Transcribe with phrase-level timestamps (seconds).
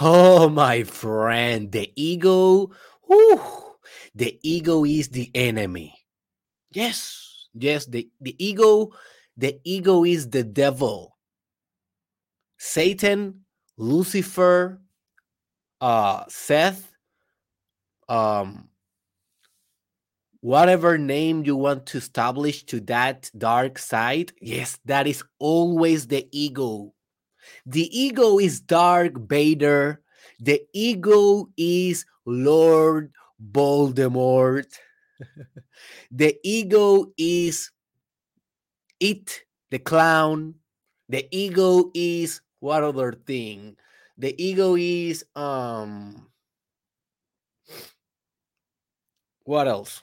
[0.00, 2.70] Oh, my friend, the ego,
[3.06, 3.40] whew,
[4.14, 5.94] the ego is the enemy.
[6.70, 8.92] Yes, yes, the, the ego,
[9.36, 11.16] the ego is the devil.
[12.58, 13.44] Satan,
[13.76, 14.80] Lucifer,
[15.80, 16.90] uh, Seth,
[18.08, 18.68] um,
[20.40, 26.28] whatever name you want to establish to that dark side, yes, that is always the
[26.32, 26.94] ego.
[27.66, 30.02] The ego is Darth Vader.
[30.40, 34.66] The ego is Lord Voldemort.
[36.10, 37.70] the ego is
[39.00, 40.54] it, the clown.
[41.08, 43.76] The ego is what other thing?
[44.18, 46.26] The ego is um
[49.44, 50.02] what else?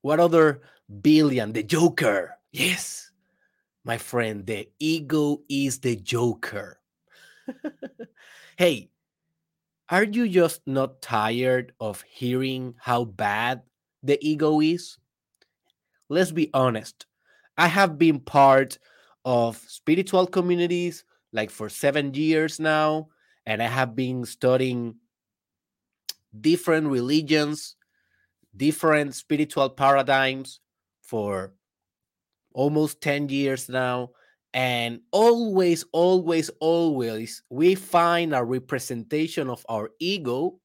[0.00, 0.62] What other
[1.02, 1.52] billion?
[1.52, 2.38] The Joker.
[2.52, 3.10] Yes,
[3.84, 6.77] my friend, the ego is the Joker.
[8.56, 8.90] hey,
[9.88, 13.62] are you just not tired of hearing how bad
[14.02, 14.98] the ego is?
[16.08, 17.06] Let's be honest.
[17.56, 18.78] I have been part
[19.24, 23.08] of spiritual communities like for seven years now,
[23.46, 24.96] and I have been studying
[26.40, 27.76] different religions,
[28.56, 30.60] different spiritual paradigms
[31.02, 31.52] for
[32.52, 34.10] almost 10 years now.
[34.58, 40.58] And always, always, always, we find a representation of our ego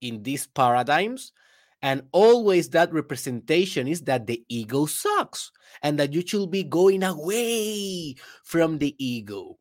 [0.00, 1.32] in these paradigms.
[1.82, 7.02] And always that representation is that the ego sucks and that you should be going
[7.02, 9.58] away from the ego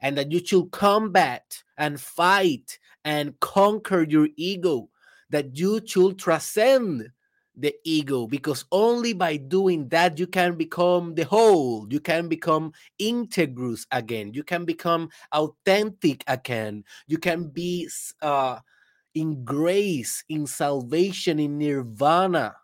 [0.00, 4.88] and that you should combat and fight and conquer your ego,
[5.30, 7.10] that you should transcend
[7.56, 11.86] the ego because only by doing that you can become the whole.
[11.90, 14.32] You can become integrous again.
[14.32, 16.84] You can become authentic again.
[17.06, 17.88] You can be
[18.22, 18.58] uh,
[19.14, 22.56] in grace in salvation in nirvana.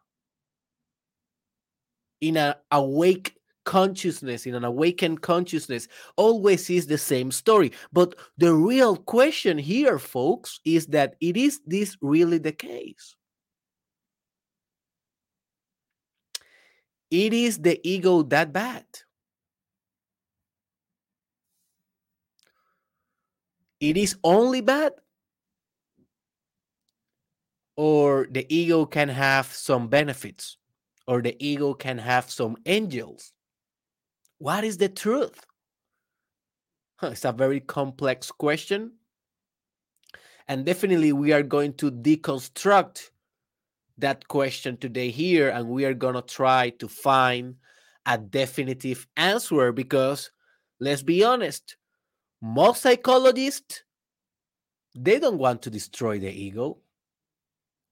[2.21, 3.39] In an awake
[3.69, 5.89] consciousness in an awakened consciousness.
[6.17, 7.73] Always is the same story.
[7.93, 13.15] But the real question here folks is that it is this really the case
[17.11, 18.85] it is the ego that bad.
[23.81, 24.93] It is only bad.
[27.77, 30.57] Or the ego can have some benefits
[31.07, 33.33] or the ego can have some angels.
[34.39, 35.45] What is the truth?
[37.03, 38.93] It's a very complex question.
[40.49, 43.11] And definitely we are going to deconstruct
[43.99, 47.57] that question today here and we are going to try to find
[48.07, 50.31] a definitive answer because
[50.81, 51.77] let's be honest
[52.41, 53.83] most psychologists
[54.95, 56.79] they don't want to destroy the ego.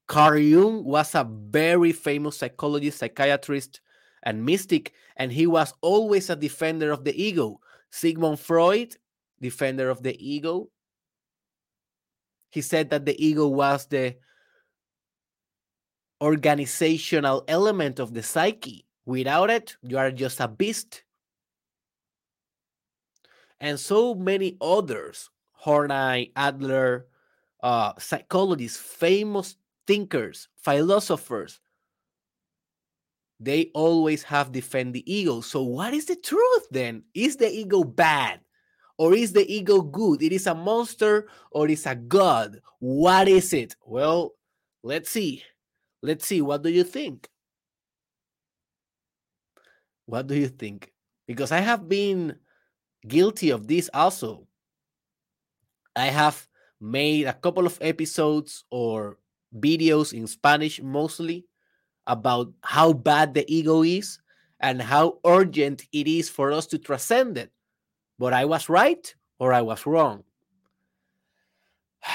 [0.08, 3.80] Carl jung was a very famous psychologist psychiatrist
[4.22, 7.60] and mystic and he was always a defender of the ego.
[7.90, 8.96] Sigmund freud
[9.40, 10.68] defender of the ego.
[12.50, 14.16] He said that the ego was the
[16.20, 18.86] organizational element of the psyche.
[19.04, 21.04] Without it, you are just a beast.
[23.60, 27.06] And so many others, Horney, Adler,
[27.62, 29.56] uh, psychologists, famous
[29.86, 31.60] thinkers, philosophers,
[33.38, 35.40] they always have defend the ego.
[35.40, 37.02] So what is the truth then?
[37.14, 38.40] Is the ego bad?
[38.98, 40.22] Or is the ego good?
[40.22, 42.60] It is a monster or is a god?
[42.78, 43.76] What is it?
[43.84, 44.32] Well,
[44.82, 45.44] let's see.
[46.02, 47.28] Let's see, what do you think?
[50.06, 50.92] What do you think?
[51.26, 52.36] Because I have been
[53.06, 54.46] guilty of this also.
[55.96, 56.46] I have
[56.80, 59.18] made a couple of episodes or
[59.58, 61.46] videos in Spanish mostly
[62.06, 64.18] about how bad the ego is
[64.60, 67.50] and how urgent it is for us to transcend it.
[68.18, 70.24] But I was right or I was wrong.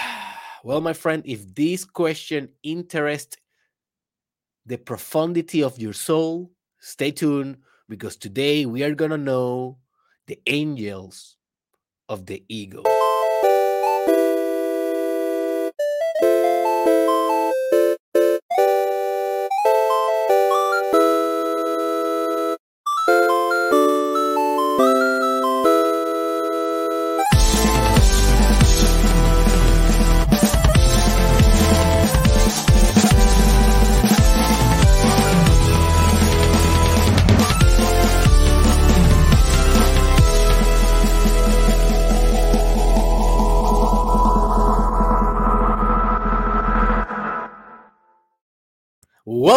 [0.63, 3.35] Well, my friend, if this question interests
[4.71, 7.57] the profundity of your soul, stay tuned
[7.89, 9.77] because today we are going to know
[10.27, 11.35] the angels
[12.07, 12.81] of the ego.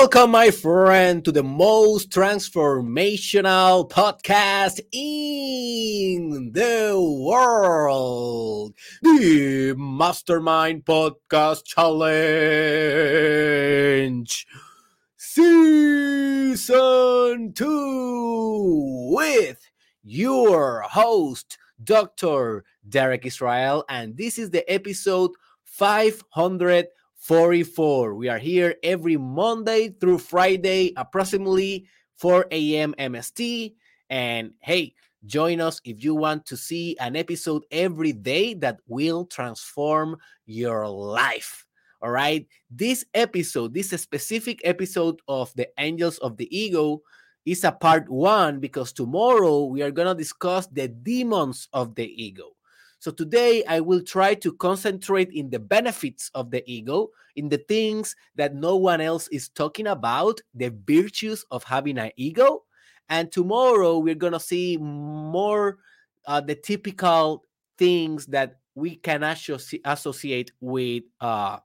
[0.05, 6.93] Welcome, my friend, to the most transformational podcast in the
[7.27, 12.07] world, the Mastermind Podcast Challenge
[15.17, 16.75] Season
[17.55, 19.71] 2 with
[20.03, 22.67] your host, Dr.
[22.87, 25.31] Derek Israel, and this is the episode
[25.65, 26.89] 500.
[27.25, 28.15] 44.
[28.15, 31.87] We are here every Monday through Friday, approximately
[32.19, 32.95] 4 a.m.
[32.99, 33.73] MST.
[34.11, 34.95] And hey,
[35.25, 40.87] join us if you want to see an episode every day that will transform your
[40.87, 41.65] life.
[42.03, 42.47] All right.
[42.71, 47.01] This episode, this specific episode of the Angels of the Ego,
[47.47, 52.05] is a part one because tomorrow we are going to discuss the demons of the
[52.23, 52.51] ego.
[53.05, 57.59] So today I will try to concentrate in the benefits of the ego, in the
[57.59, 62.65] things that no one else is talking about, the virtues of having an ego.
[63.11, 65.81] And tomorrow we're going to see more
[66.27, 67.45] uh, the typical
[67.77, 71.59] things that we can associate with uh,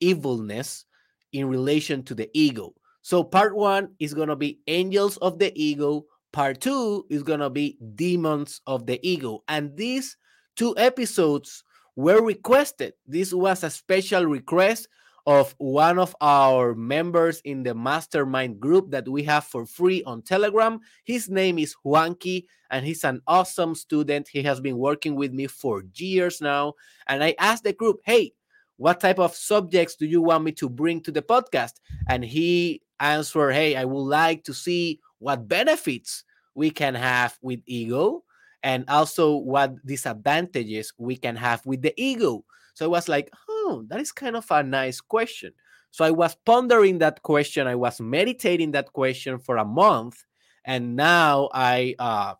[0.00, 0.86] evilness
[1.34, 2.72] in relation to the ego.
[3.02, 6.06] So part one is going to be angels of the ego.
[6.32, 9.44] Part two is going to be demons of the ego.
[9.46, 10.16] And these
[10.60, 11.64] two episodes
[11.96, 12.92] were requested.
[13.06, 14.88] This was a special request
[15.24, 20.20] of one of our members in the mastermind group that we have for free on
[20.20, 20.78] Telegram.
[21.04, 24.28] His name is Juanqui, and he's an awesome student.
[24.28, 26.74] He has been working with me for years now.
[27.06, 28.34] And I asked the group, hey,
[28.76, 31.80] what type of subjects do you want me to bring to the podcast?
[32.06, 36.22] And he answered, hey, I would like to see what benefits
[36.54, 38.24] we can have with ego
[38.62, 42.44] and also what disadvantages we can have with the ego.
[42.74, 45.52] So I was like, oh, that is kind of a nice question.
[45.90, 47.66] So I was pondering that question.
[47.66, 50.24] I was meditating that question for a month.
[50.64, 52.34] And now I uh,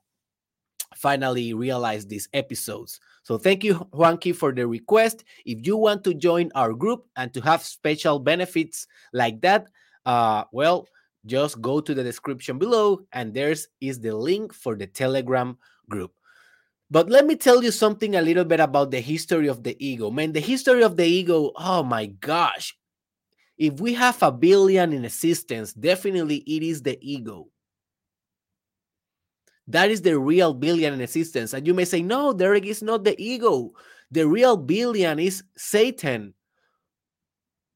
[0.95, 3.01] finally realized these episodes.
[3.23, 5.25] So thank you, Juanqui, for the request.
[5.45, 9.69] If you want to join our group and to have special benefits like that,
[10.07, 10.87] uh, well,
[11.27, 15.59] just go to the description below and there's is the link for the Telegram
[15.91, 16.13] group.
[16.91, 20.11] But let me tell you something a little bit about the history of the ego.
[20.11, 22.77] Man, the history of the ego, oh my gosh.
[23.59, 27.49] If we have a billion in existence, definitely it is the ego.
[29.69, 31.53] That is the real billion in existence.
[31.53, 33.73] And you may say, no, Derek is not the ego.
[34.11, 36.35] The real billion is Satan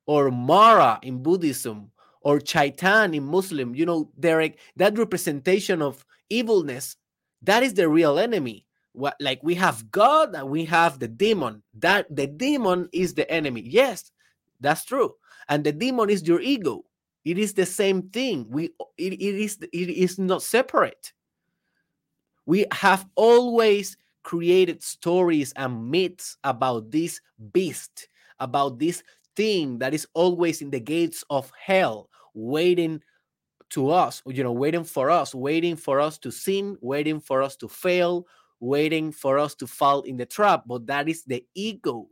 [0.06, 3.76] or Mara in Buddhism or Shaitan in Muslim.
[3.76, 6.96] You know, Derek, that representation of evilness
[7.44, 8.66] that is the real enemy.
[8.92, 11.62] What like we have God and we have the demon.
[11.78, 13.62] That the demon is the enemy.
[13.62, 14.12] Yes,
[14.60, 15.14] that's true.
[15.48, 16.84] And the demon is your ego.
[17.24, 18.46] It is the same thing.
[18.48, 21.12] We it, it is it is not separate.
[22.46, 27.20] We have always created stories and myths about this
[27.52, 28.08] beast,
[28.38, 29.02] about this
[29.36, 33.00] thing that is always in the gates of hell, waiting
[33.70, 37.56] to us, you know, waiting for us, waiting for us to sin, waiting for us
[37.56, 38.26] to fail,
[38.60, 40.64] waiting for us to fall in the trap.
[40.66, 42.08] But that is the ego.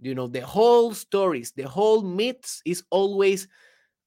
[0.00, 3.48] You know, the whole stories, the whole myths is always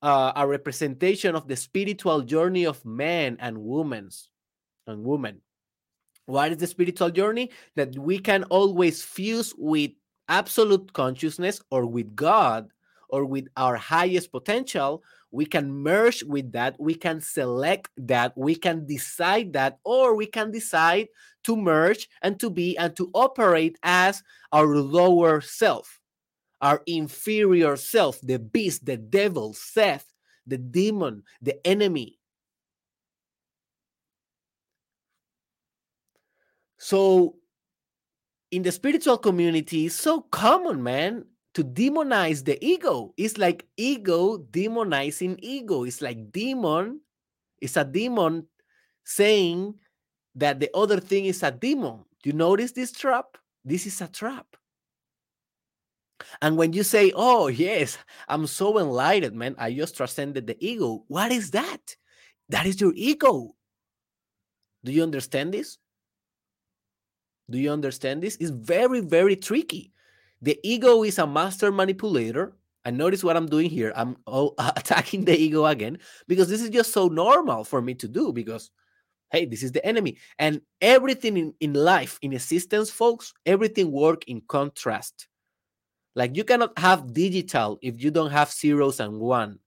[0.02, 4.10] uh, a representation of the spiritual journey of men and women
[4.88, 5.42] and women.
[6.26, 7.52] What is the spiritual journey?
[7.76, 9.92] That we can always fuse with
[10.30, 12.70] absolute consciousness or with God
[13.10, 18.56] or with our highest potential we can merge with that we can select that we
[18.56, 21.08] can decide that or we can decide
[21.44, 24.22] to merge and to be and to operate as
[24.52, 26.00] our lower self
[26.62, 30.12] our inferior self the beast the devil seth
[30.48, 32.20] the demon the enemy.
[36.78, 37.36] So
[38.50, 43.14] in the spiritual community it's so common man to demonize the ego.
[43.18, 45.84] It's like ego demonizing ego.
[45.84, 47.02] It's like demon
[47.62, 48.48] It's a demon
[49.06, 49.76] saying
[50.36, 52.04] that the other thing is a demon.
[52.24, 53.38] Do you notice this trap?
[53.64, 54.48] This is a trap.
[56.42, 61.04] And when you say, oh, yes, I'm so enlightened, man, I just transcended the ego.
[61.08, 61.96] What is that?
[62.50, 63.56] That is your ego.
[64.84, 65.78] Do you understand this?
[67.50, 68.38] Do you understand this?
[68.40, 69.92] It's very, very tricky
[70.42, 72.54] the ego is a master manipulator.
[72.84, 73.94] And notice what I'm doing here.
[73.96, 74.18] I'm
[74.58, 78.72] attacking the ego again because this is just so normal for me to do because,
[79.32, 80.18] hey, this is the enemy.
[80.40, 85.28] And everything in, in life, in existence, folks, everything work in contrast.
[86.16, 89.60] Like you cannot have digital if you don't have zeros and one.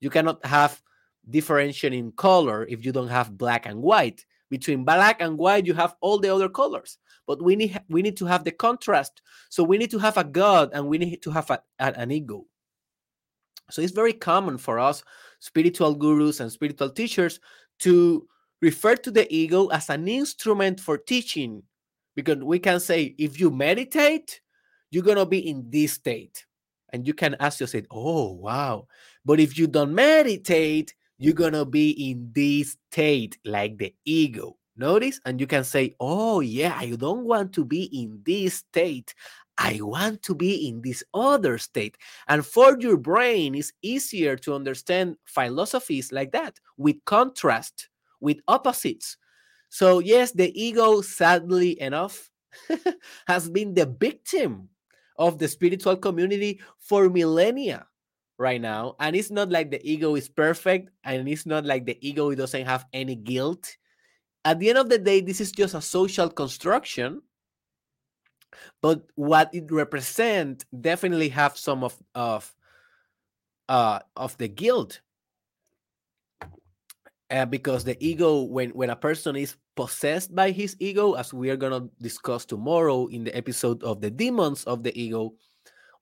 [0.00, 0.82] You cannot have
[1.28, 4.24] differentiation in color if you don't have black and white.
[4.50, 6.98] Between black and white, you have all the other colors.
[7.32, 9.22] But we need we need to have the contrast.
[9.48, 12.44] So we need to have a God and we need to have a, an ego.
[13.70, 15.02] So it's very common for us
[15.40, 17.40] spiritual gurus and spiritual teachers
[17.78, 18.28] to
[18.60, 21.62] refer to the ego as an instrument for teaching
[22.14, 24.40] because we can say if you meditate
[24.90, 26.44] you're going to be in this state
[26.92, 28.86] and you can ask yourself oh wow
[29.24, 34.56] but if you don't meditate you're going to be in this state like the ego
[34.76, 39.14] notice and you can say oh yeah i don't want to be in this state
[39.58, 41.98] I want to be in this other state.
[42.28, 47.88] And for your brain, it's easier to understand philosophies like that with contrast,
[48.20, 49.16] with opposites.
[49.68, 52.30] So, yes, the ego, sadly enough,
[53.26, 54.68] has been the victim
[55.16, 57.86] of the spiritual community for millennia
[58.38, 58.96] right now.
[59.00, 62.66] And it's not like the ego is perfect, and it's not like the ego doesn't
[62.66, 63.76] have any guilt.
[64.44, 67.22] At the end of the day, this is just a social construction
[68.80, 72.54] but what it represents definitely have some of of
[73.68, 75.00] uh of the guilt.
[77.30, 81.48] Uh, because the ego when when a person is possessed by his ego as we
[81.48, 85.32] are going to discuss tomorrow in the episode of the demons of the ego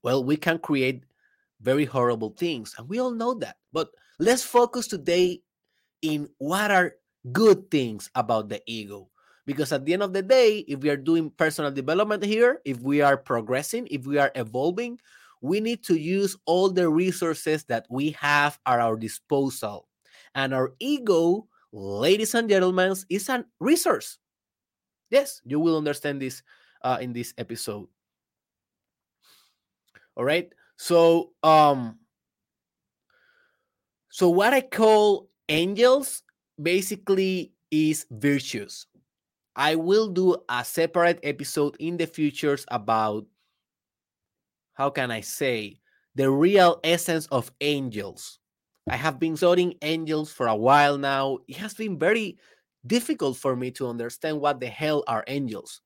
[0.03, 1.05] well we can create
[1.61, 3.57] very horrible things and we all know that.
[3.73, 5.43] But let's focus today
[6.03, 6.95] in what are
[7.33, 9.11] good things about the ego
[9.47, 12.79] because at the end of the day, if we are doing personal development here, if
[12.81, 15.01] we are progressing, if we are evolving,
[15.41, 19.89] we need to use all the resources that we have at our disposal.
[20.35, 24.19] And our ego, ladies and gentlemen, is a resource.
[25.11, 26.43] Yes, you will understand this
[26.83, 27.89] uh, in this episode.
[30.17, 30.49] All right.
[30.77, 31.99] So, um,
[34.11, 36.23] so what I call angels
[36.63, 38.87] basically is virtues.
[39.57, 43.27] I will do a separate episode in the futures about
[44.75, 45.81] how can I say
[46.15, 48.39] the real essence of angels.
[48.89, 51.39] I have been studying angels for a while now.
[51.47, 52.39] It has been very
[52.87, 55.83] difficult for me to understand what the hell are angels.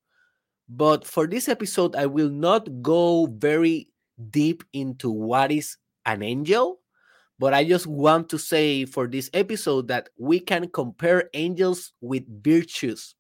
[0.68, 3.88] But for this episode, I will not go very
[4.30, 5.76] deep into what is
[6.06, 6.80] an angel.
[7.38, 12.24] But I just want to say for this episode that we can compare angels with
[12.42, 13.14] virtues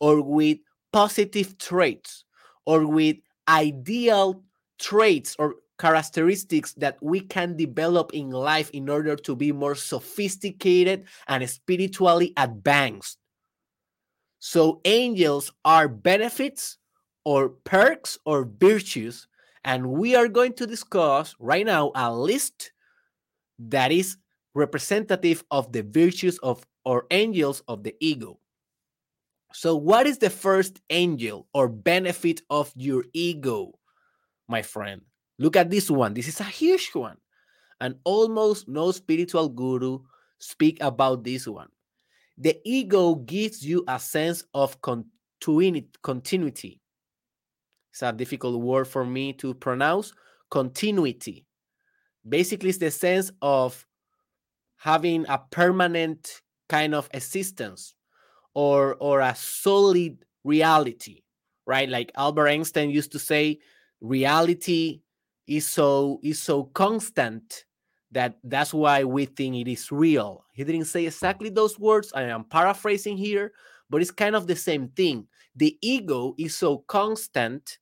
[0.00, 0.58] or with
[0.92, 2.24] positive traits
[2.66, 3.16] or with
[3.48, 4.42] ideal
[4.78, 11.04] traits or characteristics that we can develop in life in order to be more sophisticated
[11.28, 13.18] and spiritually advanced.
[14.38, 16.78] So, angels are benefits
[17.24, 19.28] or perks or virtues.
[19.64, 22.71] And we are going to discuss right now a list
[23.68, 24.16] that is
[24.54, 28.38] representative of the virtues of or angels of the ego.
[29.52, 33.72] So, what is the first angel or benefit of your ego,
[34.48, 35.02] my friend?
[35.38, 36.14] Look at this one.
[36.14, 37.16] This is a huge one.
[37.80, 40.00] And almost no spiritual guru
[40.38, 41.68] speak about this one.
[42.38, 46.80] The ego gives you a sense of continuity.
[47.90, 50.12] It's a difficult word for me to pronounce.
[50.50, 51.44] Continuity.
[52.28, 53.86] Basically, it's the sense of
[54.76, 57.94] having a permanent kind of existence
[58.54, 61.20] or or a solid reality
[61.66, 61.88] right?
[61.88, 63.58] Like albert einstein used to say
[64.00, 65.00] reality
[65.46, 67.64] is so is so constant
[68.10, 70.44] that that's why we think it is real.
[70.52, 73.52] He didn't say exactly those words i am paraphrasing here
[73.90, 75.26] but it's kind of the same thing.
[75.54, 77.78] The ego is so constant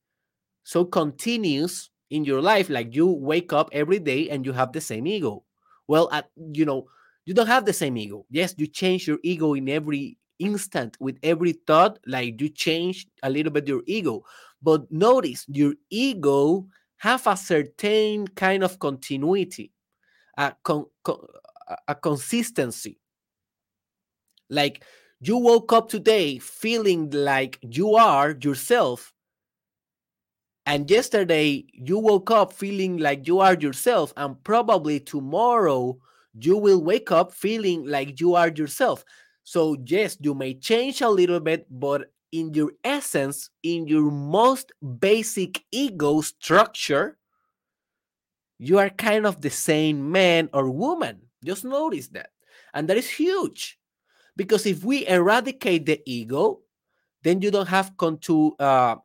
[0.65, 4.81] so continuous in your life like you wake up every day and you have the
[4.81, 5.45] same ego.
[5.89, 6.87] Well at you know
[7.25, 8.27] you don't have the same ego.
[8.31, 13.31] Yes you change your ego in every instant with every thought like you change a
[13.31, 14.25] little bit your ego.
[14.63, 16.67] But notice your ego
[16.99, 19.73] have a certain kind of continuity
[20.37, 21.19] a, con, con,
[21.87, 22.99] a consistency.
[24.49, 24.85] Like
[25.21, 29.13] you woke up today feeling like you are yourself
[30.67, 35.97] and yesterday you woke up feeling like you are yourself and probably tomorrow
[36.41, 39.05] you will wake up feeling like you are yourself
[39.51, 44.71] so, yes, you may change a little bit, but in your essence, in your most
[45.01, 47.19] basic ego structure,
[48.59, 51.23] you are kind of the same man or woman.
[51.45, 52.31] Just notice that.
[52.75, 53.77] And that is huge
[54.37, 56.61] because if we eradicate the ego,
[57.25, 58.97] then you don't have contu, uh,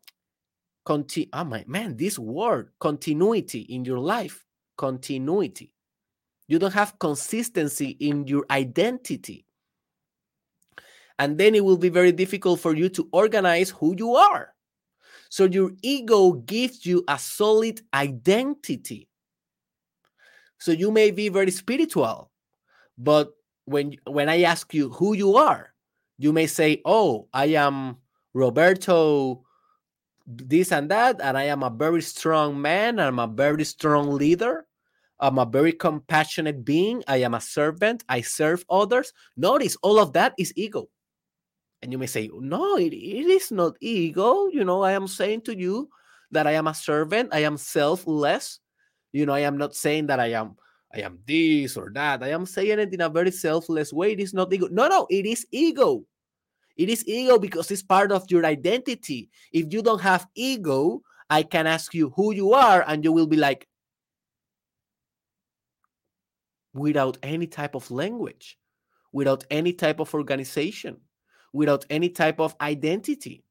[0.86, 4.46] conti- oh my man, this word continuity in your life.
[4.77, 5.72] Continuity.
[6.48, 9.46] You don't have consistency in your identity.
[11.18, 14.54] And then it will be very difficult for you to organize who you are.
[15.30, 19.08] So your ego gives you a solid identity.
[20.60, 22.32] So you may be very spiritual,
[22.98, 23.32] but
[23.65, 25.74] when when I ask you who you are,
[26.18, 27.98] you may say, "Oh, I am
[28.34, 29.45] Roberto
[30.25, 34.65] this and that, and I am a very strong man, I'm a very strong leader,
[35.20, 39.13] I'm a very compassionate being, I am a servant, I serve others.
[39.38, 40.89] Notice all of that is ego.
[41.82, 44.48] And you may say, No, it, it is not ego.
[44.48, 45.89] You know, I am saying to you
[46.32, 48.60] that I am a servant, I am selfless.
[49.13, 50.55] You know, I am not saying that I am
[50.94, 52.24] I am this or that.
[52.24, 54.13] I am saying it in a very selfless way.
[54.13, 54.67] It is not ego.
[54.72, 56.05] No, no, it is ego.
[56.77, 59.29] It is ego because it's part of your identity.
[59.53, 63.27] If you don't have ego, I can ask you who you are, and you will
[63.27, 63.67] be like,
[66.74, 68.60] without any type of language,
[69.12, 70.98] without any type of organization,
[71.53, 73.44] without any type of identity.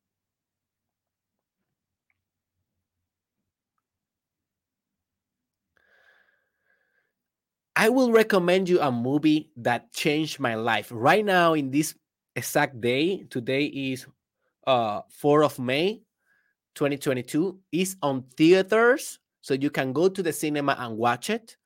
[7.74, 10.88] I will recommend you a movie that changed my life.
[10.92, 11.94] Right now, in this
[12.36, 14.06] exact day, today is
[14.66, 16.02] uh 4th of May
[16.74, 19.18] 2022, is on theaters.
[19.40, 21.56] So you can go to the cinema and watch it.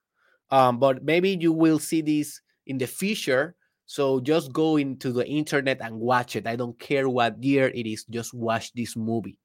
[0.51, 3.55] Um, but maybe you will see this in the future.
[3.87, 6.47] So just go into the internet and watch it.
[6.47, 9.39] I don't care what year it is, just watch this movie.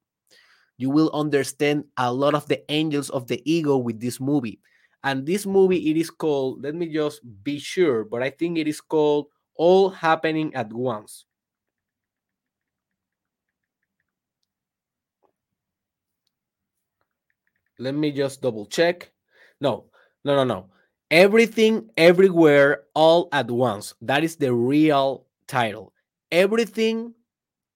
[0.76, 4.60] You will understand a lot of the angels of the ego with this movie.
[5.04, 8.66] And this movie, it is called, let me just be sure, but I think it
[8.66, 11.26] is called All Happening at Once.
[17.78, 19.10] Let me just double check.
[19.60, 19.86] No,
[20.24, 20.66] no, no, no.
[21.10, 23.94] Everything, everywhere, all at once.
[24.00, 25.92] That is the real title.
[26.30, 27.14] Everything,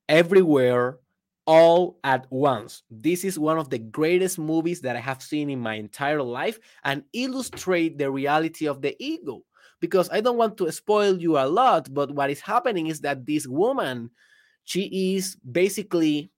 [0.09, 0.99] everywhere,
[1.47, 2.83] all at once.
[2.91, 6.59] This is one of the greatest movies that I have seen in my entire life
[6.85, 9.43] and illustrate the reality of the ego.
[9.81, 13.25] Because I don't want to spoil you a lot, but what is happening is that
[13.25, 14.11] this woman,
[14.65, 16.31] she is basically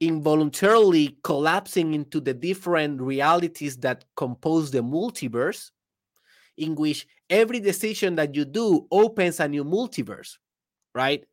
[0.00, 5.70] involuntarily collapsing into the different realities that compose the multiverse,
[6.56, 10.38] in which every decision that you do opens a new multiverse,
[10.94, 11.24] right?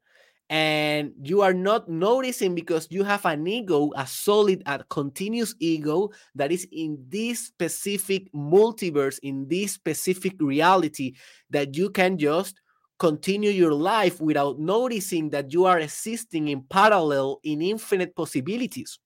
[0.49, 6.11] And you are not noticing because you have an ego, a solid, a continuous ego
[6.35, 11.15] that is in this specific multiverse, in this specific reality
[11.49, 12.61] that you can just
[12.97, 18.99] continue your life without noticing that you are existing in parallel in infinite possibilities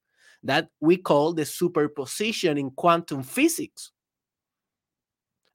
[0.43, 3.91] that we call the superposition in quantum physics.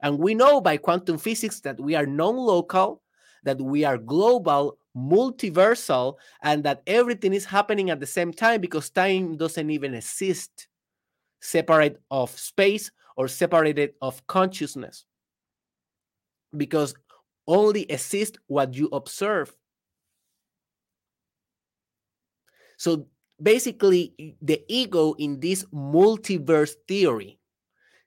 [0.01, 3.03] And we know by quantum physics that we are non local,
[3.47, 8.91] that we are global, multiversal, and that everything is happening at the same time because
[8.91, 10.67] time doesn't even exist
[11.41, 15.07] separate of space or separated of consciousness.
[16.57, 16.95] Because
[17.47, 19.55] only exist what you observe.
[22.77, 23.07] So
[23.41, 27.39] basically, the ego in this multiverse theory,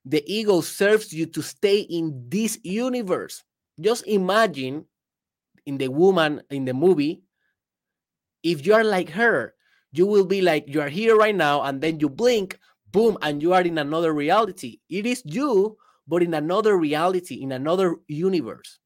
[0.03, 3.43] the ego serves you to stay in this universe.
[3.79, 4.83] Just imagine
[5.69, 7.21] in the woman in the movie,
[8.41, 9.53] if you are like her,
[9.91, 12.57] you will be like, you are here right now, and then you blink,
[12.91, 14.79] boom, and you are in another reality.
[14.89, 15.77] It is you,
[16.07, 18.79] but in another reality, in another universe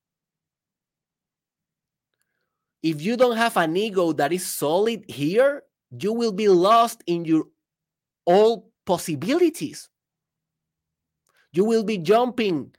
[2.83, 5.63] if you don't have an ego that is solid here,
[5.97, 7.45] you will be lost in your
[8.25, 9.89] all possibilities.
[11.53, 12.75] You will be jumping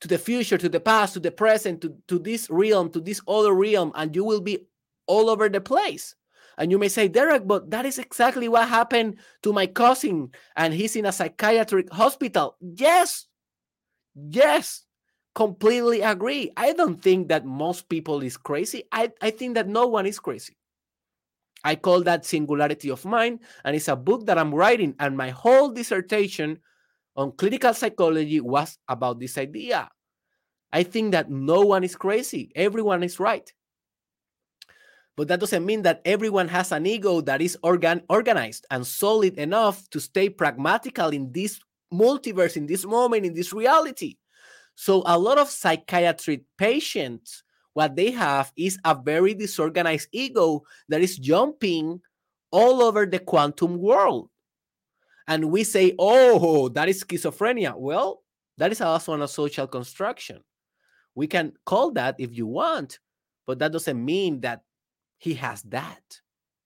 [0.00, 3.20] to the future, to the past, to the present, to, to this realm, to this
[3.26, 4.66] other realm, and you will be
[5.06, 6.14] all over the place.
[6.58, 10.72] And you may say, Derek, but that is exactly what happened to my cousin, and
[10.72, 12.56] he's in a psychiatric hospital.
[12.60, 13.26] Yes,
[14.14, 14.84] yes,
[15.34, 16.50] completely agree.
[16.56, 18.84] I don't think that most people is crazy.
[18.90, 20.56] I, I think that no one is crazy.
[21.64, 24.94] I call that singularity of mind, and it's a book that I'm writing.
[24.98, 26.60] And my whole dissertation
[27.16, 29.88] on clinical psychology was about this idea.
[30.72, 33.50] I think that no one is crazy, everyone is right.
[35.16, 39.38] But that doesn't mean that everyone has an ego that is organ- organized and solid
[39.38, 41.58] enough to stay pragmatical in this
[41.92, 44.16] multiverse, in this moment, in this reality.
[44.74, 51.00] So a lot of psychiatric patients, what they have is a very disorganized ego that
[51.00, 52.02] is jumping
[52.50, 54.28] all over the quantum world.
[55.28, 57.74] And we say, oh, that is schizophrenia.
[57.76, 58.22] Well,
[58.58, 60.42] That is also a social construction.
[61.14, 63.00] We can call that if you want,
[63.46, 64.62] but that doesn't mean that
[65.18, 66.20] he has that.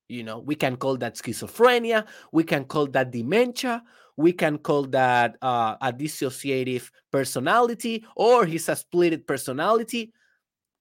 [0.09, 3.83] You know, we can call that schizophrenia, we can call that dementia,
[4.16, 10.12] we can call that uh, a dissociative personality, or he's a splitted personality.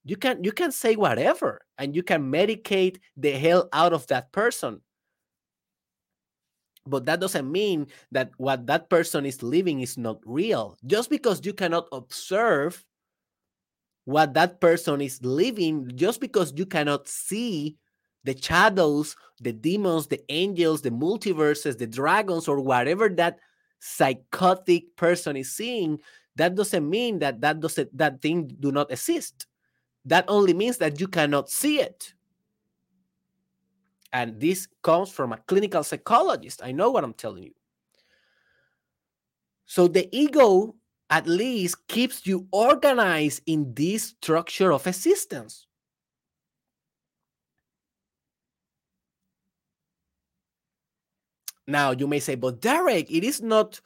[0.04, 4.32] You can you can say whatever, and you can medicate the hell out of that
[4.32, 4.80] person.
[6.90, 10.76] But that doesn't mean that what that person is living is not real.
[10.84, 12.84] Just because you cannot observe
[14.04, 17.76] what that person is living, just because you cannot see
[18.24, 23.38] the shadows, the demons, the angels, the multiverses, the dragons, or whatever that
[23.78, 26.00] psychotic person is seeing,
[26.36, 29.46] that doesn't mean that that doesn't that thing do not exist.
[30.04, 32.14] That only means that you cannot see it.
[34.12, 36.60] And this comes from a clinical psychologist.
[36.64, 37.54] I know what I'm telling you.
[39.66, 40.74] So the ego
[41.10, 45.66] at least keeps you organized in this structure of existence.
[51.66, 53.80] Now you may say, but Derek, it is not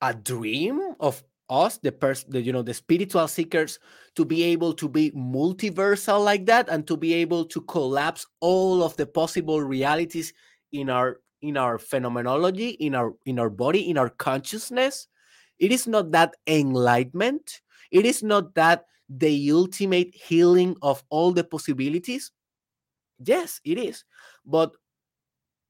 [0.00, 3.78] a dream of us, the person, the, you know, the spiritual seekers,
[4.14, 8.82] to be able to be multiversal like that and to be able to collapse all
[8.82, 10.32] of the possible realities
[10.72, 15.08] in our in our phenomenology, in our in our body, in our consciousness.
[15.58, 17.60] It is not that enlightenment.
[17.90, 22.32] It is not that the ultimate healing of all the possibilities.
[23.24, 24.04] Yes, it is.
[24.44, 24.72] But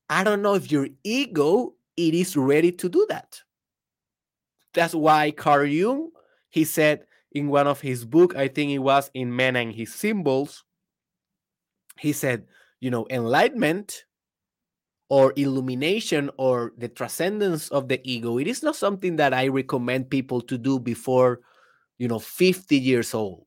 [0.09, 3.41] I don't know if your ego it is ready to do that.
[4.77, 6.11] That's why Carl Jung
[6.57, 9.93] he said in one of his book, I think it was in Men and His
[9.93, 10.65] Symbols,
[11.99, 12.47] he said,
[12.81, 14.05] you know, enlightenment
[15.11, 20.09] or illumination or the transcendence of the ego, it is not something that I recommend
[20.09, 21.41] people to do before,
[21.99, 23.45] you know, 50 years old.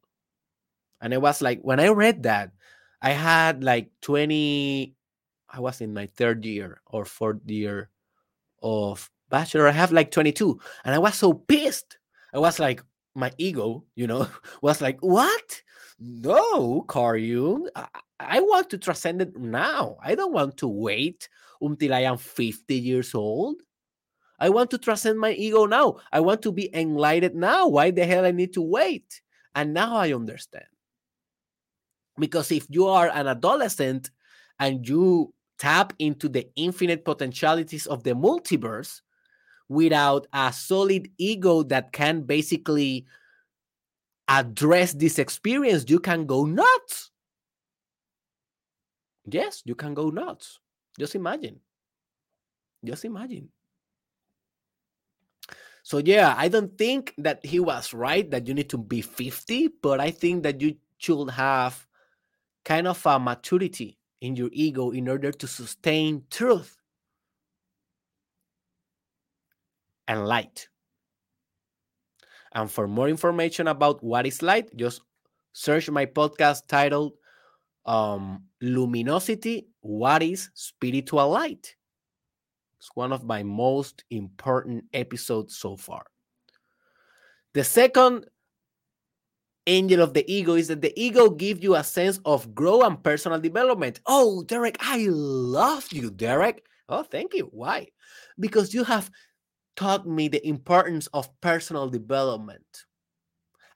[1.02, 2.52] And it was like when I read that,
[3.02, 4.94] I had like 20
[5.50, 7.90] I was in my third year or fourth year
[8.62, 9.68] of bachelor.
[9.68, 10.60] I have like 22.
[10.86, 11.98] And I was so pissed.
[12.34, 12.84] I was like,
[13.16, 14.28] my ego, you know,
[14.62, 15.62] was like, what?
[16.00, 17.68] No, Carl Jung.
[17.76, 17.88] I,
[18.20, 19.98] I want to transcend it now.
[20.04, 21.30] I don't want to wait
[21.62, 23.62] until I am 50 years old.
[24.40, 25.98] I want to transcend my ego now.
[26.12, 27.68] I want to be enlightened now.
[27.68, 29.22] Why the hell I need to wait?
[29.54, 30.66] And now I understand.
[32.18, 34.12] Because if you are an adolescent
[34.60, 39.02] and you tap into the infinite potentialities of the multiverse
[39.70, 43.06] without a solid ego that can basically
[44.28, 47.12] address this experience, you can go nuts.
[49.26, 50.60] Yes, you can go nuts.
[51.00, 51.60] Just imagine.
[52.84, 53.50] Just imagine.
[55.84, 59.70] So, yeah, I don't think that he was right that you need to be 50,
[59.82, 61.88] but I think that you should have
[62.66, 66.79] kind of a maturity in your ego in order to sustain truth
[70.10, 70.68] and light.
[72.52, 75.02] And for more information about what is light, just
[75.54, 77.14] search my podcast titled
[77.86, 81.76] um, Luminosity What is Spiritual Light?
[82.80, 86.06] It's one of my most important episodes so far.
[87.54, 88.26] The second
[89.68, 93.04] angel of the ego is that the ego gives you a sense of growth and
[93.04, 94.00] personal development.
[94.08, 96.66] Oh, Derek, I love you, Derek.
[96.88, 97.50] Oh, thank you.
[97.52, 97.90] Why?
[98.40, 99.12] Because you have
[99.80, 102.84] taught me the importance of personal development.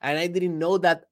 [0.02, 1.06] And I didn't know that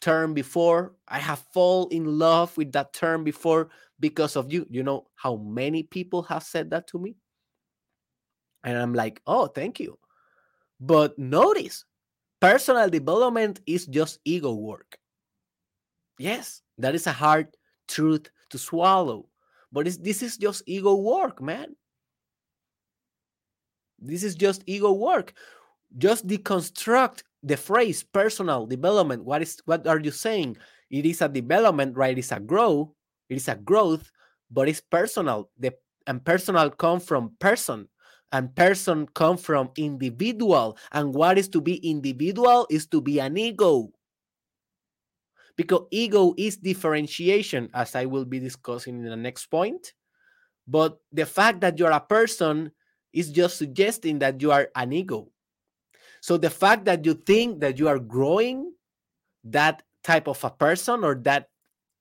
[0.00, 0.94] term before.
[1.06, 3.68] I have fall in love with that term before
[4.00, 4.64] because of you.
[4.70, 7.16] You know how many people have said that to me?
[8.64, 9.98] And I'm like, oh, thank you.
[10.80, 11.84] But notice
[12.40, 14.96] personal development is just ego work.
[16.18, 17.48] Yes, that is a hard
[17.86, 19.28] truth to swallow,
[19.70, 21.76] but this is just ego work, man.
[23.98, 25.34] This is just ego work.
[25.96, 29.24] Just deconstruct the phrase personal development.
[29.24, 30.56] What is what are you saying?
[30.90, 32.16] It is a development, right?
[32.16, 32.90] It's a growth.
[33.28, 34.10] It is a growth,
[34.50, 35.50] but it's personal.
[35.58, 35.72] The
[36.08, 37.86] and personal come from person
[38.32, 43.36] and person come from individual and what is to be individual is to be an
[43.36, 43.88] ego
[45.56, 49.92] because ego is differentiation as i will be discussing in the next point
[50.66, 52.72] but the fact that you're a person
[53.18, 55.28] is just suggesting that you are an ego
[56.20, 58.72] so the fact that you think that you are growing
[59.44, 61.48] that type of a person or that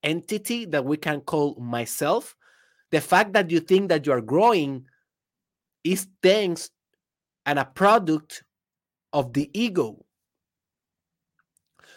[0.03, 2.36] entity that we can call myself
[2.91, 4.86] the fact that you think that you are growing
[5.84, 6.69] is thanks
[7.45, 8.43] and a product
[9.13, 10.06] of the ego.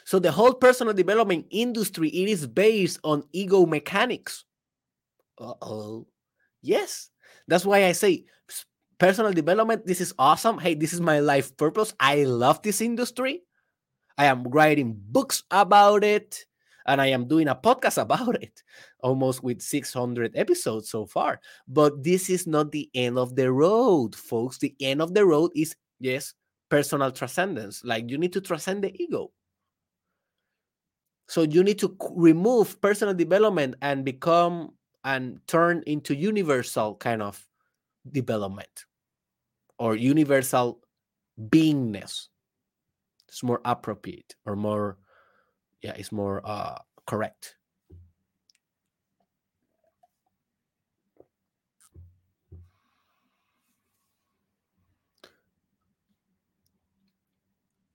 [0.04, 4.44] So the whole personal development industry it is based on ego mechanics.
[5.38, 6.06] Uh-oh.
[6.62, 7.10] Yes.
[7.46, 8.24] That's why I say
[9.00, 10.58] personal development this is awesome.
[10.58, 11.94] Hey, this is my life purpose.
[11.98, 13.42] I love this industry.
[14.18, 16.44] I am writing books about it
[16.86, 18.62] and I am doing a podcast about it,
[19.00, 21.40] almost with 600 episodes so far.
[21.66, 24.58] But this is not the end of the road, folks.
[24.58, 26.34] The end of the road is, yes,
[26.68, 27.82] personal transcendence.
[27.82, 29.32] Like you need to transcend the ego.
[31.28, 37.46] So you need to remove personal development and become and turn into universal kind of
[38.10, 38.84] development
[39.80, 40.78] or universal
[41.40, 42.28] beingness.
[43.28, 44.98] It's more appropriate or more
[45.82, 47.56] yeah it's more uh correct.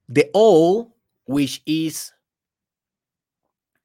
[0.09, 0.95] The all
[1.25, 2.11] which is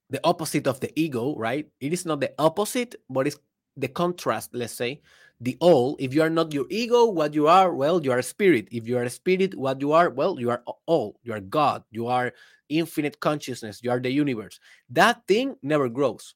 [0.08, 1.68] the opposite of the ego right?
[1.80, 3.36] It is not the opposite but it's
[3.76, 5.00] the contrast let's say
[5.40, 5.96] the all.
[5.98, 8.68] If you are not your ego, what you are, well, you are a spirit.
[8.70, 11.18] If you are a spirit, what you are, well, you are all.
[11.22, 11.82] You are God.
[11.90, 12.32] You are
[12.68, 13.80] infinite consciousness.
[13.82, 14.60] You are the universe.
[14.90, 16.34] That thing never grows.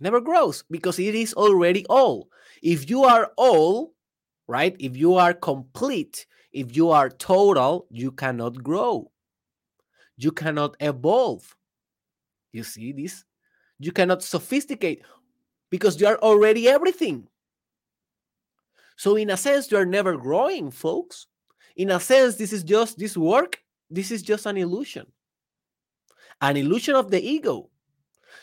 [0.00, 2.28] Never grows because it is already all.
[2.62, 3.92] If you are all,
[4.48, 4.74] right?
[4.78, 9.10] If you are complete, if you are total, you cannot grow.
[10.16, 11.56] You cannot evolve.
[12.52, 13.24] You see this?
[13.78, 15.02] You cannot sophisticate
[15.74, 17.26] because you are already everything.
[18.96, 21.26] So, in a sense, you are never growing, folks.
[21.74, 23.58] In a sense, this is just this work,
[23.90, 25.04] this is just an illusion,
[26.40, 27.70] an illusion of the ego.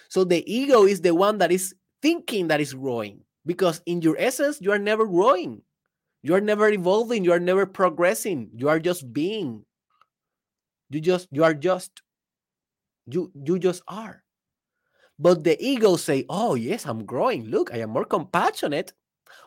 [0.09, 4.17] So, the ego is the one that is thinking that is growing because, in your
[4.19, 5.61] essence, you are never growing.
[6.23, 7.23] You are never evolving.
[7.23, 8.49] You are never progressing.
[8.57, 9.63] You are just being.
[10.89, 12.01] You just, you are just,
[13.07, 14.21] you, you just are.
[15.21, 17.45] But the ego say, oh, yes, I'm growing.
[17.45, 18.91] Look, I am more compassionate.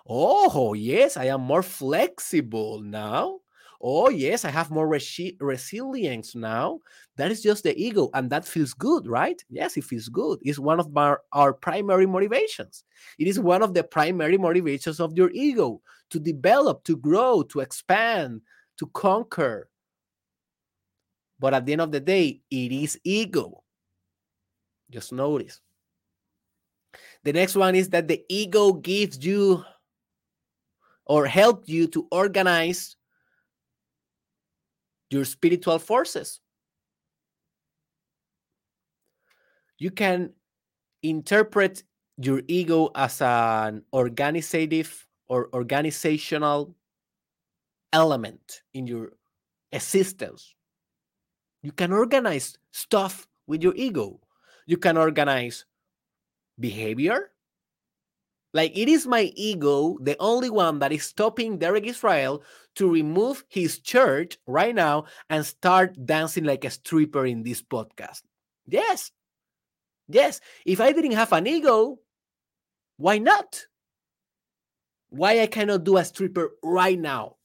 [0.08, 3.40] Oh, yes, I am more flexible now.
[3.80, 6.78] Oh, yes, I have more resi- resilience now.
[7.16, 9.42] That is just the ego, and that feels good, right?
[9.50, 10.38] Yes, it feels good.
[10.42, 12.84] It's one of our, our primary motivations.
[13.18, 17.60] It is one of the primary motivations of your ego to develop, to grow, to
[17.60, 18.42] expand,
[18.78, 19.68] to conquer.
[21.40, 23.64] But at the end of the day, it is ego.
[24.88, 25.60] Just notice.
[27.24, 29.64] The next one is that the ego gives you
[31.06, 32.96] or help you to organize
[35.10, 36.40] your spiritual forces.
[39.78, 40.32] You can
[41.02, 41.82] interpret
[42.18, 46.74] your ego as an organizative or organizational
[47.92, 49.12] element in your
[49.72, 50.54] existence.
[51.62, 54.20] You can organize stuff with your ego.
[54.66, 55.64] You can organize
[56.58, 57.30] behavior,
[58.54, 62.44] like it is my ego, the only one that is stopping Derek Israel
[62.76, 68.22] to remove his church right now and start dancing like a stripper in this podcast.
[68.66, 69.10] Yes.
[70.08, 70.40] Yes.
[70.64, 71.98] If I didn't have an ego,
[72.96, 73.66] why not?
[75.10, 77.36] Why I cannot do a stripper right now?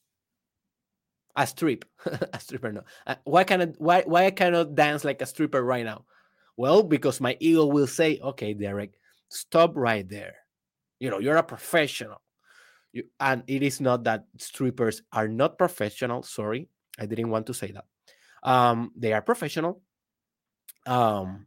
[1.35, 2.71] A strip, a stripper.
[2.71, 2.81] No.
[3.07, 3.79] Uh, why cannot?
[3.79, 6.05] Why why I cannot dance like a stripper right now?
[6.57, 8.98] Well, because my ego will say, "Okay, Derek,
[9.29, 10.35] stop right there.
[10.99, 12.21] You know you're a professional.
[12.91, 17.53] You, and it is not that strippers are not professional sorry i didn't want to
[17.53, 17.85] say that.
[18.41, 19.81] Um they are professional
[20.87, 21.45] um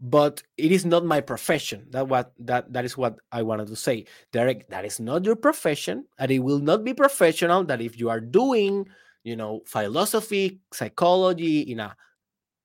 [0.00, 1.86] but it is not my profession.
[1.90, 4.06] That what that that is what i wanted to say.
[4.32, 8.08] Derek that is not your profession and it will not be professional that if you
[8.10, 8.86] are doing
[9.22, 11.96] you know philosophy psychology in a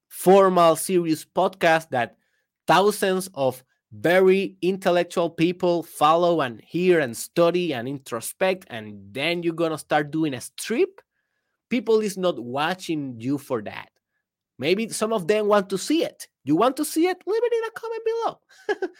[0.09, 2.18] formal serious podcast that
[2.69, 9.55] thousands of very intellectual people follow and hear and study and introspect and then you're
[9.55, 11.01] going to start doing a strip?
[11.69, 13.89] People is not watching you for that.
[14.59, 16.27] Maybe some of them want to see it.
[16.43, 17.17] You want to see it?
[17.25, 18.89] Leave it in a comment below.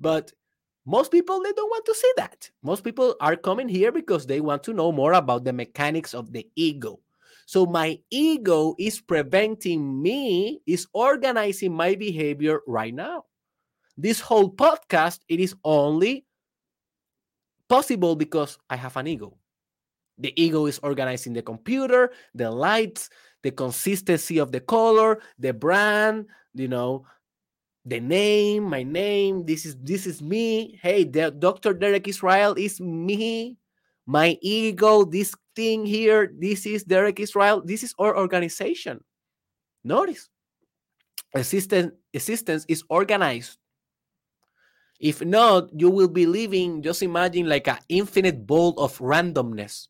[0.00, 0.32] But
[0.86, 2.50] most people they don't want to see that.
[2.62, 6.32] Most people are coming here because they want to know more about the mechanics of
[6.32, 6.98] the ego
[7.46, 13.24] so my ego is preventing me is organizing my behavior right now.
[13.96, 16.24] This whole podcast it is only
[17.68, 19.36] possible because i have an ego.
[20.18, 23.10] The ego is organizing the computer the lights
[23.42, 27.06] the consistency of the color the brand you know
[27.84, 30.78] the name my name this is this is me.
[30.80, 33.58] Hey dr derek israel is me.
[34.06, 39.00] My ego this thing here this is derek israel this is our organization
[39.84, 40.28] Notice,
[41.34, 43.58] existence, existence is organized.
[45.00, 49.88] If not, you will be living, just imagine like an infinite ball of randomness,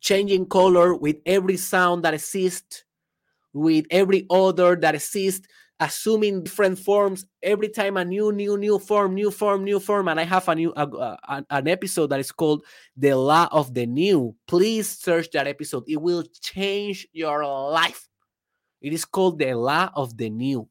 [0.00, 2.84] changing color with every sound that exists,
[3.54, 5.48] with every odor that exists,
[5.80, 10.08] assuming different forms every time a new new new form new form new form.
[10.08, 12.64] And i have a new an episode that is called
[12.96, 14.36] the law of the new.
[14.46, 15.84] Please search that episode.
[15.88, 18.06] It will change your life.
[18.82, 20.68] It is called the law of the new.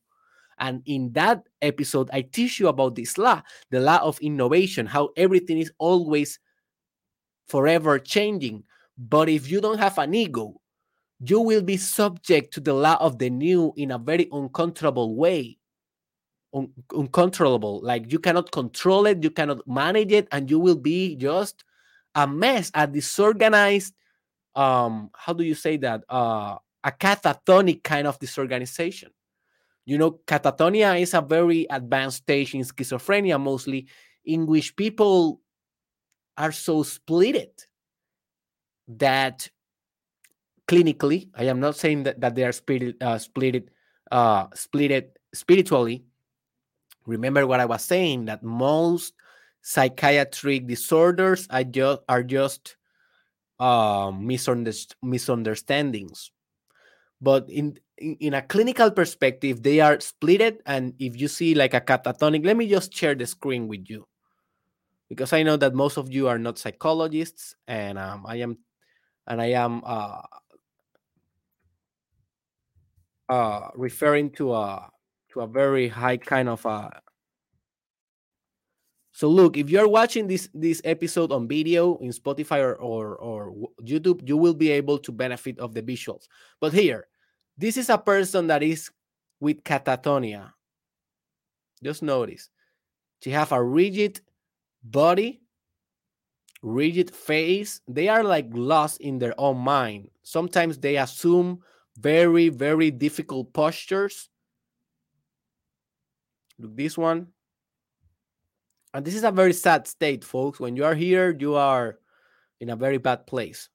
[0.59, 3.41] And in that episode i teach you about this law
[3.71, 6.39] the law of innovation how everything is always
[7.47, 8.63] forever changing.
[8.97, 10.59] But if you don't have an ego
[11.19, 15.57] you will be subject to the law of the new in a very uncontrollable way.
[16.53, 17.81] Un- uncontrollable.
[17.81, 21.63] Like you cannot control it, you cannot manage it, and you will be just
[22.15, 23.93] a mess, a disorganized,
[24.55, 26.03] um, how do you say that?
[26.09, 29.11] Uh, a catatonic kind of disorganization.
[29.85, 33.87] You know, catatonia is a very advanced stage in schizophrenia, mostly,
[34.25, 35.41] in which people
[36.37, 37.49] are so splitted
[38.87, 39.49] that
[40.69, 43.69] clinically i am not saying that, that they are spirit, uh, split
[44.11, 46.05] uh, split spiritually.
[47.05, 49.13] Remember what i was saying that most
[49.61, 52.77] psychiatric disorders are just are just
[53.59, 56.31] uh, misunderst- misunderstandings.
[57.19, 61.81] But in, in a clinical perspective they are splitted and if you see like a
[61.81, 64.05] catatonic let me just share the screen with you.
[65.09, 68.57] Because i know that most of you are not psychologists and um, i am
[69.27, 70.21] and i am uh,
[73.29, 74.89] uh, referring to a
[75.31, 77.01] to a very high kind of a.
[79.11, 83.53] So look, if you're watching this this episode on video in Spotify or, or or
[83.83, 86.27] YouTube, you will be able to benefit of the visuals.
[86.59, 87.07] But here,
[87.57, 88.89] this is a person that is
[89.39, 90.51] with catatonia.
[91.83, 92.49] Just notice,
[93.21, 94.21] she have a rigid
[94.83, 95.41] body,
[96.61, 97.81] rigid face.
[97.87, 100.09] They are like lost in their own mind.
[100.23, 101.61] Sometimes they assume
[101.99, 104.29] very, very difficult postures.
[106.57, 107.27] Look, this one.
[108.93, 110.59] And this is a very sad state, folks.
[110.59, 111.99] When you are here, you are
[112.59, 113.69] in a very bad place.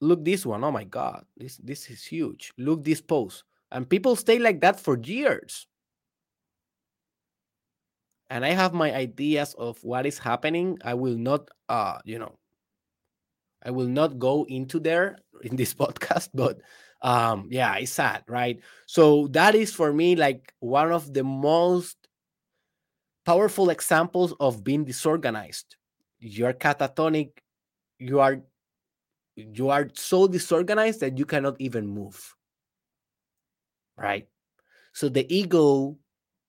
[0.00, 0.64] Look this one.
[0.64, 1.24] Oh my God.
[1.36, 2.52] This this is huge.
[2.56, 3.44] Look this pose.
[3.72, 5.66] And people stay like that for years.
[8.30, 10.78] And I have my ideas of what is happening.
[10.84, 12.39] I will not uh, you know,
[13.62, 16.60] I will not go into there in this podcast, but
[17.02, 18.60] um, yeah, it's sad, right?
[18.86, 21.96] So that is for me like one of the most
[23.24, 25.76] powerful examples of being disorganized.
[26.18, 27.30] You're catatonic,
[27.98, 28.42] you are
[29.36, 32.34] you are so disorganized that you cannot even move.
[33.96, 34.28] Right?
[34.92, 35.96] So the ego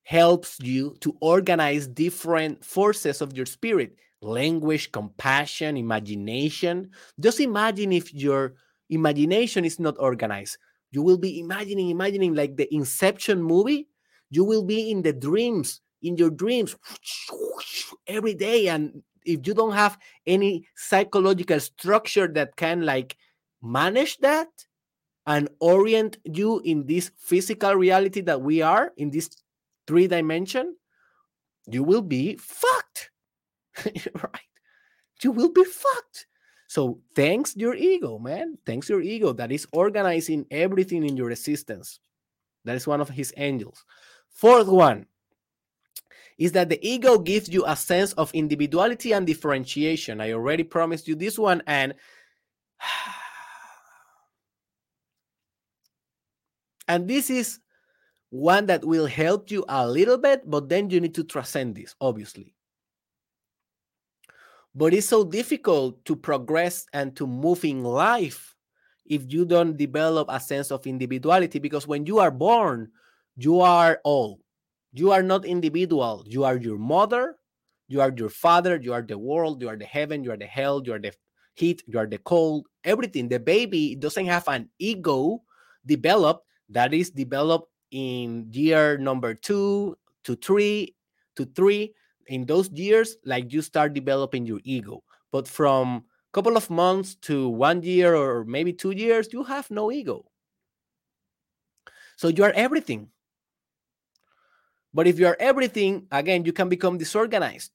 [0.04, 6.92] helps you to organize different forces of your spirit language, compassion, imagination.
[7.20, 8.54] Just imagine if your
[8.90, 10.58] imagination is not organized.
[10.92, 13.88] You will be imagining, imagining like the Inception movie.
[14.30, 16.76] You will be in the dreams, in your dreams
[18.08, 18.68] every day.
[18.68, 23.18] And if you don't have any psychological structure that can like
[23.62, 24.48] manage that
[25.26, 29.30] and orient you in this physical reality that we are in this
[29.88, 30.76] three dimension,
[31.68, 33.12] you will be fucked.
[33.86, 34.42] right?
[35.22, 36.28] You will be fucked.
[36.68, 38.58] So thanks your ego, man.
[38.66, 42.00] Thanks your ego that is organizing everything in your existence.
[42.64, 43.84] That is one of his angels.
[44.30, 45.08] Fourth one
[46.38, 50.22] is that the ego gives you a sense of individuality and differentiation.
[50.22, 51.94] I already promised you this one, and
[56.88, 57.60] and this is
[58.30, 61.96] one that will help you a little bit, but then you need to transcend this,
[62.00, 62.56] obviously.
[64.74, 68.56] But it's so difficult to progress and to move in life
[69.06, 72.90] if you don't develop a sense of individuality because when you are born,
[73.36, 74.40] you are all.
[74.94, 76.24] You are not individual.
[76.28, 77.36] You are your mother,
[77.88, 80.46] you are your father, you are the world, you are the heaven, you are the
[80.46, 81.12] hell, you are the
[81.56, 83.28] heat, you are the cold, everything.
[83.28, 85.44] The baby doesn't have an ego
[85.86, 90.96] developed that is developed in year number two to three
[91.36, 91.94] to three
[92.32, 97.16] in those years like you start developing your ego but from a couple of months
[97.16, 100.26] to one year or maybe two years you have no ego
[102.16, 103.08] so you are everything
[104.94, 107.72] but if you are everything again you can become disorganized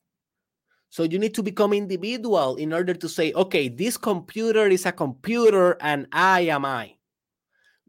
[0.89, 4.93] so you need to become individual in order to say okay this computer is a
[4.93, 6.97] computer and i am i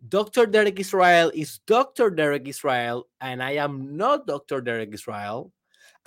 [0.07, 0.45] Dr.
[0.45, 2.11] Derek Israel is Dr.
[2.11, 4.61] Derek Israel, and I am not Dr.
[4.61, 5.51] Derek Israel.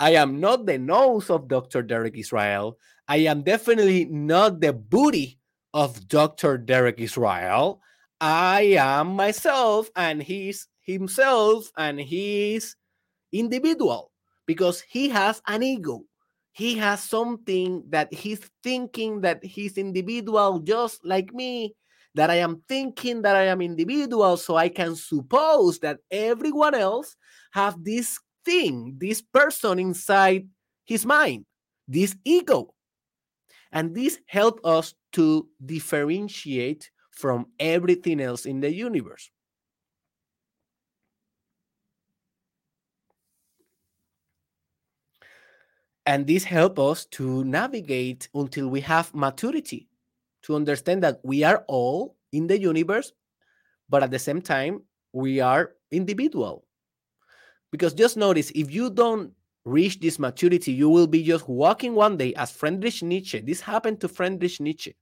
[0.01, 1.83] I am not the nose of Dr.
[1.83, 2.79] Derek Israel.
[3.07, 5.37] I am definitely not the booty
[5.75, 6.57] of Dr.
[6.57, 7.81] Derek Israel.
[8.19, 12.75] I am myself, and he's himself, and he's
[13.31, 14.11] individual
[14.47, 16.01] because he has an ego.
[16.51, 21.75] He has something that he's thinking that he's individual, just like me,
[22.15, 27.15] that I am thinking that I am individual, so I can suppose that everyone else
[27.53, 30.47] have this thing, this person inside
[30.85, 31.45] his mind,
[31.87, 32.73] this ego.
[33.71, 39.29] And this help us to differentiate from everything else in the universe.
[46.05, 49.87] And this help us to navigate until we have maturity
[50.43, 53.13] to understand that we are all in the universe,
[53.87, 54.81] but at the same time,
[55.13, 56.65] we are individual.
[57.71, 59.31] Because just notice if you don't
[59.63, 63.39] reach this maturity, you will be just walking one day as Friedrich Nietzsche.
[63.39, 64.95] This happened to Friedrich Nietzsche.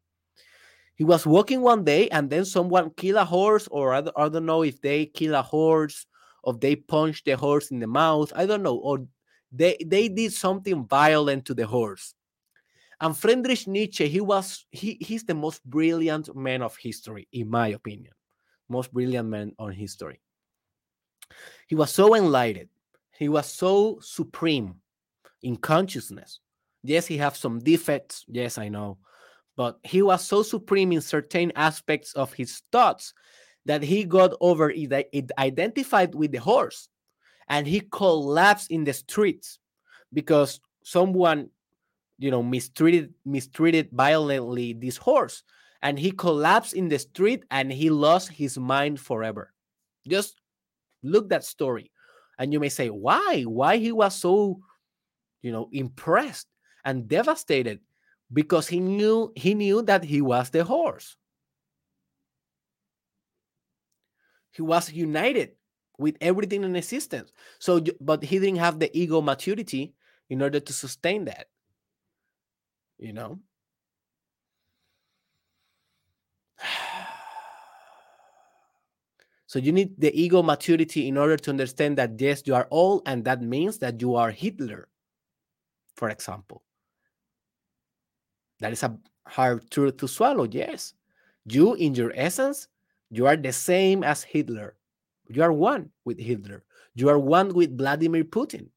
[0.95, 4.30] He was walking one day and then someone killed a horse, or I don't, I
[4.30, 6.05] don't know if they kill a horse
[6.43, 8.32] or they punch the horse in the mouth.
[8.36, 8.76] I don't know.
[8.76, 9.05] Or
[9.51, 12.13] they, they did something violent to the horse.
[13.01, 17.70] And Friedrich Nietzsche, he was he, he's the most brilliant man of history, in my
[17.70, 18.13] opinion.
[18.67, 20.20] Most brilliant man on history.
[21.67, 22.69] He was so enlightened.
[23.17, 24.75] He was so supreme
[25.43, 26.39] in consciousness.
[26.84, 28.25] Yes, he have some defects.
[28.27, 28.97] Yes, I know.
[29.55, 33.13] But he was so supreme in certain aspects of his thoughts
[33.65, 36.88] that he got over it, identified with the horse
[37.49, 39.59] and he collapsed in the streets
[40.13, 41.49] because someone
[42.17, 45.43] you know mistreated mistreated violently this horse
[45.82, 49.53] and he collapsed in the street and he lost his mind forever
[50.07, 50.39] just
[51.03, 51.91] look that story
[52.37, 53.43] and you may say why?
[53.43, 54.61] Why he was so
[55.41, 56.47] you know impressed
[56.85, 57.79] and devastated
[58.31, 61.17] because he knew he knew that he was the horse.
[64.51, 65.51] He was united
[65.97, 67.31] with everything in existence.
[67.59, 69.93] So but he didn't have the ego maturity
[70.29, 71.47] in order to sustain that
[72.97, 73.39] you know
[79.49, 83.01] so you need the ego maturity in order to understand that yes you are all
[83.07, 84.87] and that means that you are hitler
[85.95, 86.61] for example.
[88.59, 88.95] That is a
[89.25, 90.93] hard truth to swallow yes.
[91.45, 92.67] You in your essence
[93.09, 94.75] you are the same as hitler.
[95.29, 96.63] You are one with hitler.
[96.93, 98.69] You are one with vladimir putin.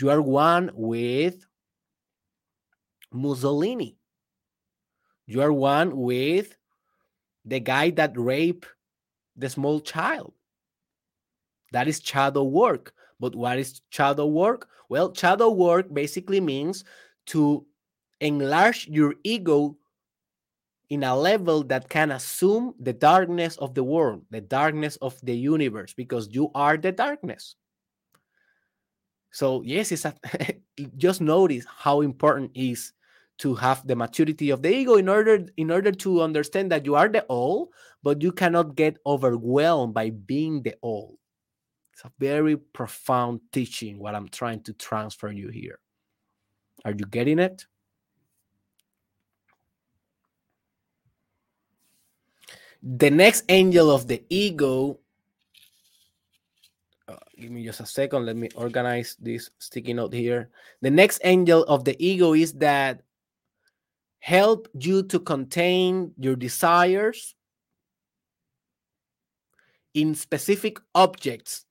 [0.00, 1.46] You are one with
[3.12, 3.96] Mussolini.
[5.26, 6.56] You are one with
[7.44, 8.66] the guy that raped
[9.36, 10.32] the small child.
[11.72, 12.94] That is shadow work.
[13.18, 14.68] But what is shadow work?
[14.88, 16.84] Well, shadow work basically means
[17.26, 17.64] to
[18.20, 19.76] enlarge your ego
[20.90, 25.34] in a level that can assume the darkness of the world, the darkness of the
[25.34, 27.56] universe, because you are the darkness.
[29.30, 30.14] So yes, it's a,
[30.96, 32.92] just notice how important is
[33.42, 36.94] to have the maturity of the ego in order in order to understand that you
[36.94, 37.72] are the all
[38.04, 41.18] but you cannot get overwhelmed by being the all.
[41.92, 45.80] It's a very profound teaching what i'm trying to transfer you here.
[46.84, 47.66] Are you getting it?
[52.80, 55.00] The next angel of the ego
[57.08, 58.24] uh, give me just a second.
[58.24, 60.50] Let me organize this sticky note here.
[60.80, 63.02] The next angel of the ego is that
[64.22, 67.34] help you to contain your desires
[69.94, 71.64] in specific objects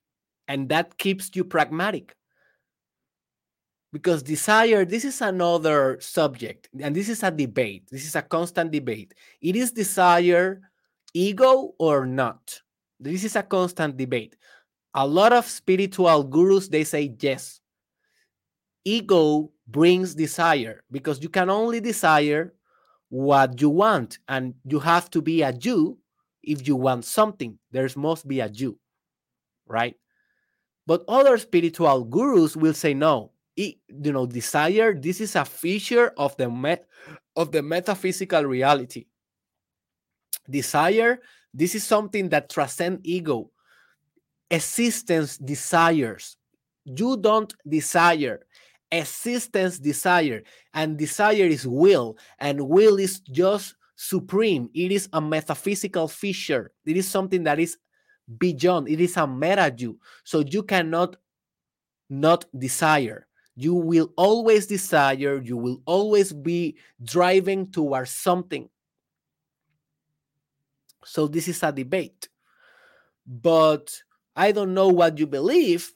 [0.49, 2.13] and that keeps you pragmatic.
[3.93, 7.87] Because desire this is another subject and this is a debate.
[7.89, 9.13] This is a constant debate.
[9.41, 10.59] It is desire
[11.13, 12.59] ego or not?
[12.99, 14.35] This is a constant debate.
[14.93, 17.60] A lot of spiritual gurus they say yes
[18.85, 22.53] ego brings desire because you can only desire
[23.09, 25.97] what you want and you have to be a Jew
[26.43, 27.57] if you want something.
[27.71, 28.77] There must be a Jew
[29.71, 29.95] right?
[30.85, 36.13] But other spiritual gurus will say no it, you know desire this is a feature
[36.17, 36.87] of the met
[37.35, 39.05] of the metaphysical reality.
[40.49, 41.19] Desire
[41.53, 43.51] this is something that transcends ego.
[44.49, 46.37] Existence desires.
[46.85, 48.45] You don't desire
[48.91, 54.69] existence desire and desire is will and will is just supreme.
[54.73, 56.71] It is a metaphysical feature.
[56.85, 57.77] It is something that is
[58.37, 58.89] beyond.
[58.89, 59.99] It is a meta you.
[60.23, 61.15] So you cannot
[62.09, 63.27] not desire.
[63.55, 65.41] You will always desire.
[65.41, 68.69] You will always be driving towards something.
[71.05, 72.29] So this is a debate.
[73.25, 74.01] But
[74.35, 75.91] I don't know what you believe.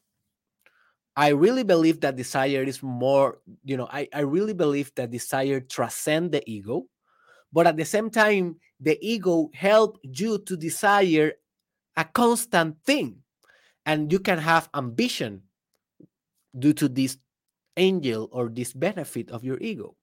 [1.16, 5.62] I really believe that desire is more, you know, I, I really believe that desire
[5.62, 6.88] transcends the ego.
[7.54, 11.34] But at the same time, the ego help you to desire
[11.96, 13.18] a constant thing.
[13.86, 15.44] And you can have ambition
[16.58, 17.18] due to this
[17.78, 19.96] angel or this benefit of your ego.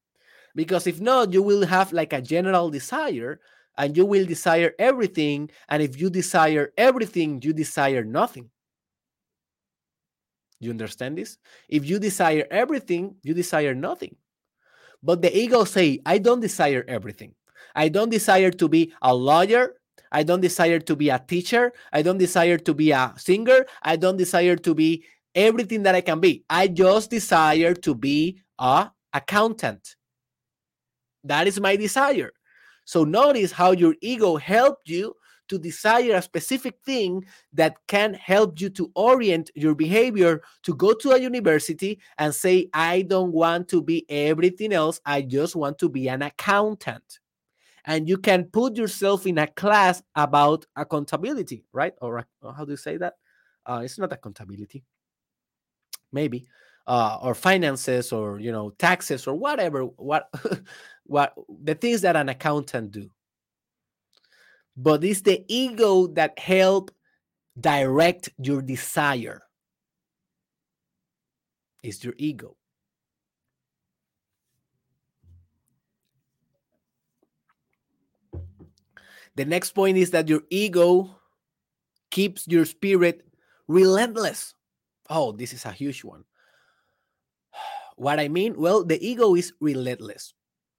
[0.54, 3.40] Because if not, you will have like a general desire
[3.76, 5.50] and you will desire everything.
[5.68, 8.50] And if you desire everything, you desire nothing.
[10.62, 11.38] You understand this?
[11.68, 14.14] If you desire everything, you desire nothing.
[15.02, 17.34] But the ego say, I don't desire everything.
[17.74, 19.74] I don't desire to be a lawyer.
[20.12, 21.72] I don't desire to be a teacher.
[21.92, 23.66] I don't desire to be a singer.
[23.82, 25.04] I don't desire to be
[25.34, 26.44] everything that I can be.
[26.48, 29.96] I just desire to be a accountant.
[31.24, 32.30] That is my desire.
[32.84, 35.14] So notice how your ego helped you
[35.49, 40.93] to desire a specific thing that can help you to orient your behavior to go
[40.93, 45.01] to a university and say, I don't want to be everything else.
[45.05, 47.20] I just want to be an accountant.
[47.84, 51.95] And you can put yourself in a class about accountability, right?
[52.01, 53.14] Or, or how do you say that?
[53.66, 54.84] Uh, it's not accountability,
[56.12, 56.47] maybe,
[56.86, 59.82] uh, or finances, or you know, taxes, or whatever.
[59.82, 60.28] What,
[61.05, 63.11] what the things that an accountant do
[64.76, 66.90] but it's the ego that help
[67.58, 69.42] direct your desire.
[71.82, 72.56] It's your ego.
[79.34, 81.16] The next point is that your ego
[82.10, 83.24] keeps your spirit
[83.66, 84.54] relentless.
[85.08, 86.24] Oh this is a huge one.
[87.96, 90.34] What i mean well the ego is relentless.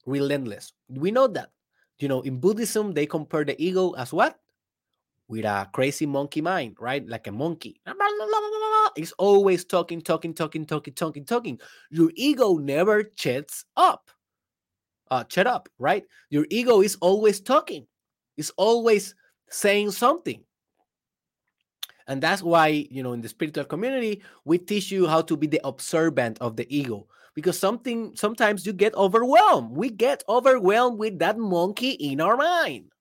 [0.06, 0.74] Relentless.
[0.90, 1.50] We know that
[2.04, 4.38] you know, in Buddhism, they compare the ego as what?
[5.30, 7.08] With a crazy monkey mind, right?
[7.08, 7.80] Like a monkey.
[8.98, 11.62] It's always talking, talking, talking, talking, talking, talking.
[11.92, 14.12] Your ego never shuts up.
[15.10, 16.04] Uh, shut up, right?
[16.30, 17.88] Your ego is always talking.
[18.36, 19.16] It's always
[19.50, 20.44] saying something.
[22.08, 25.48] And that's why, you know, in the spiritual community, we teach you how to be
[25.48, 29.76] the observant of the ego because something sometimes you get overwhelmed.
[29.76, 32.92] We get overwhelmed with that monkey in our mind.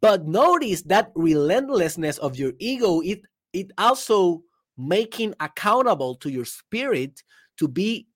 [0.00, 3.20] But notice that relentlessness of your ego, it
[3.52, 4.42] it also
[4.76, 7.22] making accountable to your spirit
[7.58, 8.08] to be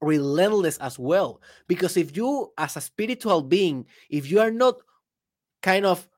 [0.00, 1.40] relentless as well.
[1.68, 4.76] Because if you, as a spiritual being, if you are not
[5.62, 6.08] kind of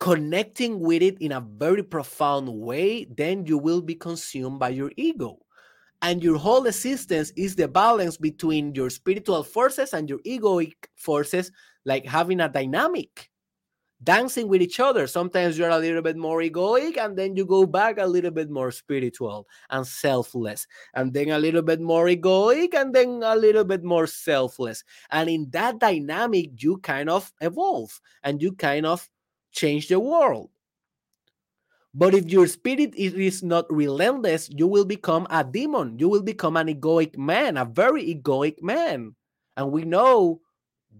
[0.00, 4.92] connecting with it in a very profound way, then you will be consumed by your
[4.96, 5.38] ego
[6.02, 11.50] and your whole existence is the balance between your spiritual forces and your egoic forces
[11.84, 13.30] like having a dynamic
[14.02, 15.06] dancing with each other.
[15.06, 18.48] Sometimes you're a little bit more egoic and then you go back a little bit
[18.48, 23.64] more spiritual and selfless and then a little bit more egoic and then a little
[23.64, 24.84] bit more selfless.
[25.10, 29.08] And in that dynamic you kind of evolve and you kind of
[29.50, 30.50] change the world
[31.94, 35.98] but if your spirit is not relentless, you will become a demon.
[35.98, 39.14] You will become an egoic man, a very egoic man.
[39.56, 40.40] And we know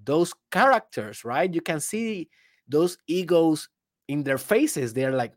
[0.04, 1.52] those characters, right?
[1.52, 2.28] You can see
[2.66, 3.68] those egos
[4.08, 4.92] in their faces.
[4.92, 5.34] They're like,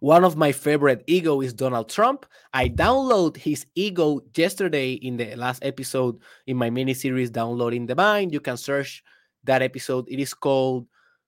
[0.00, 2.26] one of my favorite ego is Donald Trump.
[2.52, 7.94] I download his ego yesterday in the last episode in my mini series, Downloading the
[7.94, 8.32] Mind.
[8.32, 9.02] You can search
[9.44, 10.06] that episode.
[10.08, 10.86] It is called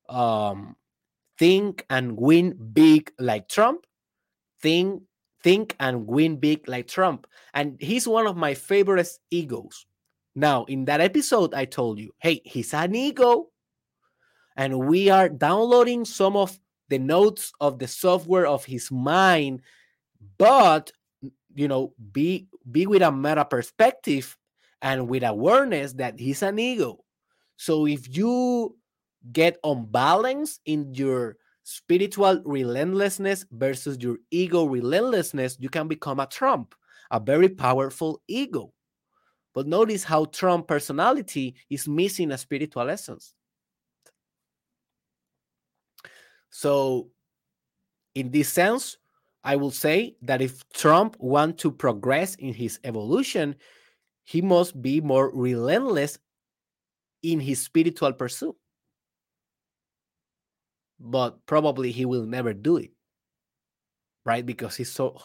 [0.08, 0.76] um,
[1.38, 3.86] think and win big like Trump.
[4.60, 5.02] Think,
[5.42, 7.26] think and win big like Trump.
[7.54, 9.86] And he's one of my favorite egos.
[10.34, 13.48] Now, in that episode, I told you, hey, he's an ego.
[14.56, 16.58] And we are downloading some of
[16.88, 19.60] the notes of the software of his mind,
[20.38, 20.92] but
[21.54, 24.36] you know, be be with a meta perspective
[24.82, 27.04] and with awareness that he's an ego.
[27.56, 28.76] So if you
[29.32, 36.74] get unbalanced in your spiritual relentlessness versus your ego relentlessness, you can become a Trump,
[37.10, 38.72] a very powerful ego.
[39.52, 43.34] But notice how Trump personality is missing a spiritual essence.
[46.50, 47.08] So,
[48.14, 48.96] in this sense,
[49.42, 53.56] I will say that if Trump want to progress in his evolution,
[54.24, 56.18] he must be more relentless
[57.22, 58.56] in his spiritual pursuit.
[60.98, 62.90] But probably he will never do it.
[64.24, 64.44] Right?
[64.44, 65.20] Because he's so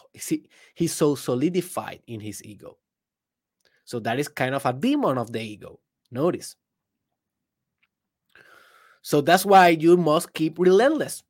[0.74, 2.78] he's so solidified in his ego.
[3.84, 5.80] So that is kind of a demon of the ego.
[6.10, 6.56] Notice.
[9.02, 11.24] So that's why you must keep relentless.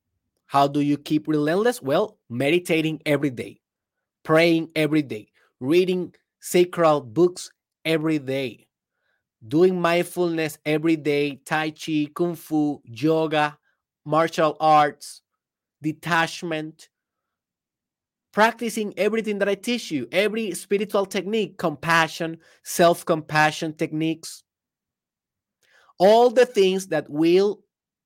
[0.46, 1.80] How do you keep relentless?
[1.80, 3.60] Well, meditating every day,
[4.22, 5.28] praying every day,
[5.60, 7.50] reading sacred books
[7.86, 8.66] every day,
[9.48, 13.56] doing mindfulness every day, Tai Chi, Kung Fu, yoga,
[14.04, 15.22] martial arts,
[15.82, 16.88] detachment,
[18.32, 24.42] practicing everything that I teach you, every spiritual technique, compassion, self compassion techniques,
[25.98, 27.60] all the things that will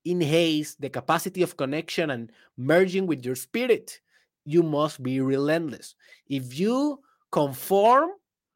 [0.05, 3.99] enhance the capacity of connection and merging with your spirit.
[4.45, 5.95] You must be relentless.
[6.27, 8.11] If you conform,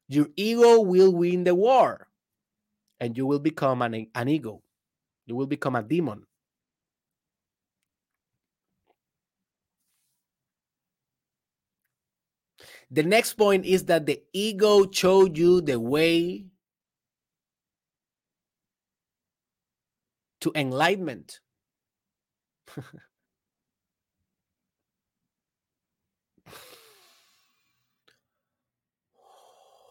[0.08, 2.08] your ego will win the war
[3.00, 4.62] and you will become an, an ego.
[5.26, 6.24] You will become a demon.
[12.92, 16.44] The next point is that the ego showed you the way
[20.42, 21.40] to enlightenment.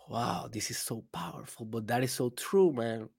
[0.08, 3.10] wow, this is so powerful, but that is so true, man.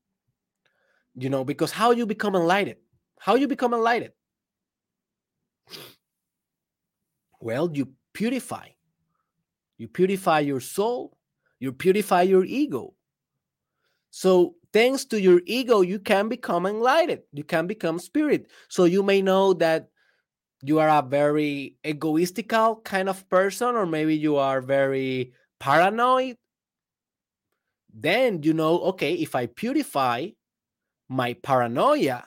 [1.16, 2.78] You know, because how you become enlightened?
[3.18, 4.12] How you become enlightened?
[7.40, 8.68] Well, you purify
[9.78, 11.16] you purify your soul,
[11.58, 12.94] you purify your ego.
[14.10, 18.46] So, thanks to your ego, you can become enlightened, you can become spirit.
[18.68, 19.88] So, you may know that
[20.62, 26.36] you are a very egoistical kind of person, or maybe you are very paranoid.
[27.92, 30.28] Then you know, okay, if I purify
[31.08, 32.24] my paranoia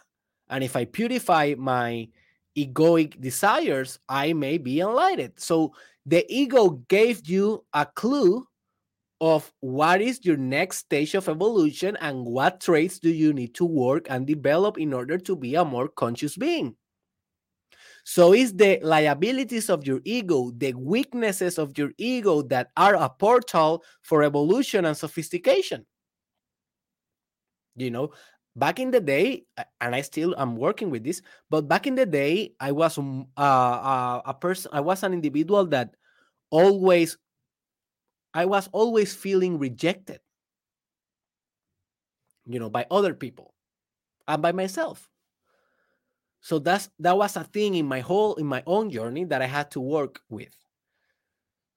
[0.49, 2.07] and if I purify my
[2.55, 5.33] egoic desires, I may be enlightened.
[5.37, 5.73] So
[6.05, 8.45] the ego gave you a clue
[9.21, 13.65] of what is your next stage of evolution and what traits do you need to
[13.65, 16.75] work and develop in order to be a more conscious being.
[18.03, 23.09] So it's the liabilities of your ego, the weaknesses of your ego that are a
[23.09, 25.85] portal for evolution and sophistication.
[27.75, 28.11] You know,
[28.55, 29.45] back in the day,
[29.81, 34.21] and I still am working with this, but back in the day, I was uh,
[34.25, 35.95] a person, I was an individual that
[36.51, 37.17] always,
[38.35, 40.21] I was always feeling rejected,
[42.45, 43.53] you know, by other people
[44.27, 45.09] and by myself.
[46.39, 49.47] So that's that was a thing in my whole in my own journey that I
[49.47, 50.55] had to work with.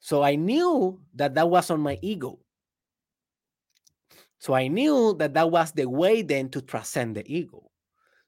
[0.01, 2.41] So I knew that that was on my ego.
[4.39, 7.70] So I knew that that was the way then to transcend the ego.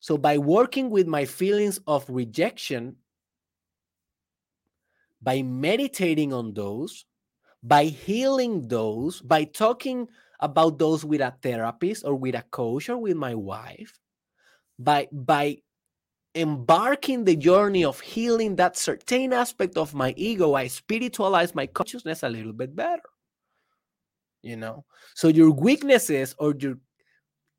[0.00, 2.96] So by working with my feelings of rejection,
[5.22, 7.04] by meditating on those,
[7.62, 10.08] by healing those, by talking
[10.40, 13.98] about those with a therapist or with a coach or with my wife,
[14.78, 15.58] by by
[16.34, 22.22] embarking the journey of healing that certain aspect of my ego, I spiritualize my consciousness
[22.22, 23.02] a little bit better
[24.42, 24.84] you know?
[25.14, 26.78] So your weaknesses or your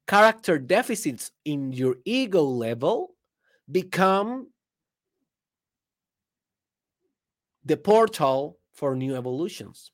[0.07, 3.15] character deficits in your ego level
[3.71, 4.47] become
[7.63, 9.91] the portal for new evolutions.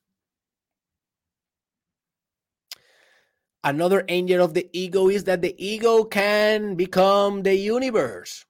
[3.63, 8.45] Another danger of the ego is that the ego can become the universe.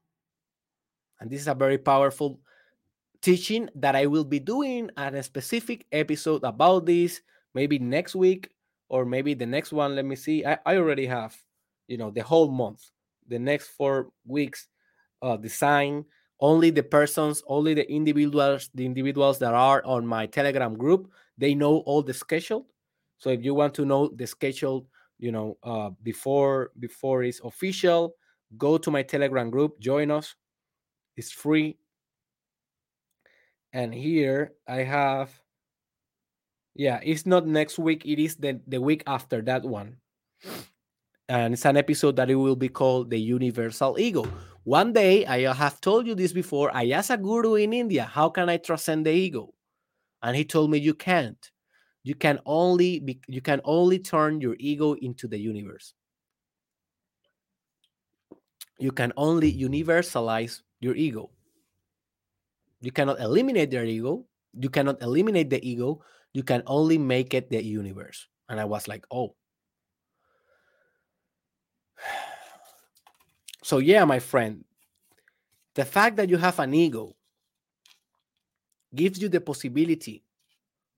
[1.19, 2.39] And this is a very powerful
[3.21, 7.21] teaching that i will be doing a specific episode about this
[7.54, 8.50] maybe next week
[8.89, 9.95] or maybe the next one.
[9.95, 10.45] Let me see.
[10.45, 11.36] I, I already have,
[11.88, 12.84] you know, the whole month,
[13.28, 14.68] the next four weeks
[15.22, 16.06] uh, design.
[16.39, 21.56] Only the persons, only the individuals, the individuals that are on my Telegram group, they
[21.56, 22.68] know all the schedule.
[23.18, 24.88] So if you want to know the schedule,
[25.18, 28.14] you know, uh, before before it's official,
[28.56, 30.36] go to my Telegram group, join us.
[31.16, 31.80] It's free.
[33.74, 35.32] And here I have
[36.78, 38.05] yeah, it's not next week.
[38.05, 39.97] It is the, the week after that one.
[41.28, 44.25] And it's an episode that it will be called The Universal Ego.
[44.63, 46.69] One day, I have told you this before.
[46.73, 49.53] I asked a guru in India, How can I transcend the ego?
[50.21, 51.51] And he told me, You can't.
[52.03, 55.93] You can only be, you can only turn your ego into the universe.
[58.80, 61.32] You can only universalize your ego.
[62.82, 64.25] You cannot eliminate their ego.
[64.57, 66.01] You cannot eliminate the ego,
[66.38, 68.27] you can only make it the universe.
[68.47, 69.33] And I was like, oh.
[73.63, 74.63] So, yeah, my friend,
[75.73, 77.15] the fact that you have an ego
[78.93, 80.23] gives you the possibility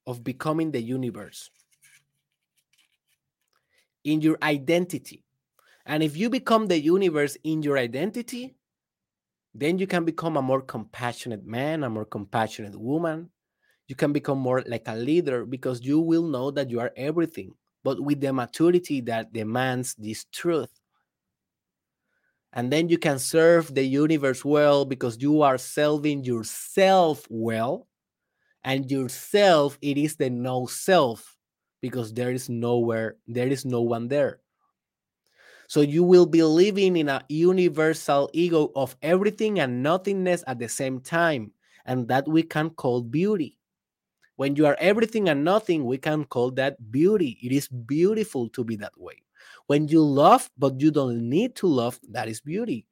[0.06, 1.50] of becoming the universe
[4.04, 5.24] in your identity.
[5.86, 8.58] And if you become the universe in your identity,
[9.56, 13.30] then you can become a more compassionate man, a more compassionate woman,
[13.90, 17.56] you can become more like a leader because you will know that you are everything,
[17.84, 20.72] but with the maturity that demands this truth.
[22.54, 27.88] And then you can serve the universe well because you are serving yourself well.
[28.64, 31.38] And yourself, it is the no self
[31.82, 34.42] because there is nowhere, there is no one there.
[35.68, 40.68] So you will be living in a universal ego of everything and nothingness at the
[40.68, 41.52] same time.
[41.86, 43.59] And that we can call beauty.
[44.40, 47.38] When you are everything and nothing, we can call that beauty.
[47.44, 49.22] It is beautiful to be that way.
[49.68, 52.88] When you love, but you don't need to love, that is beauty.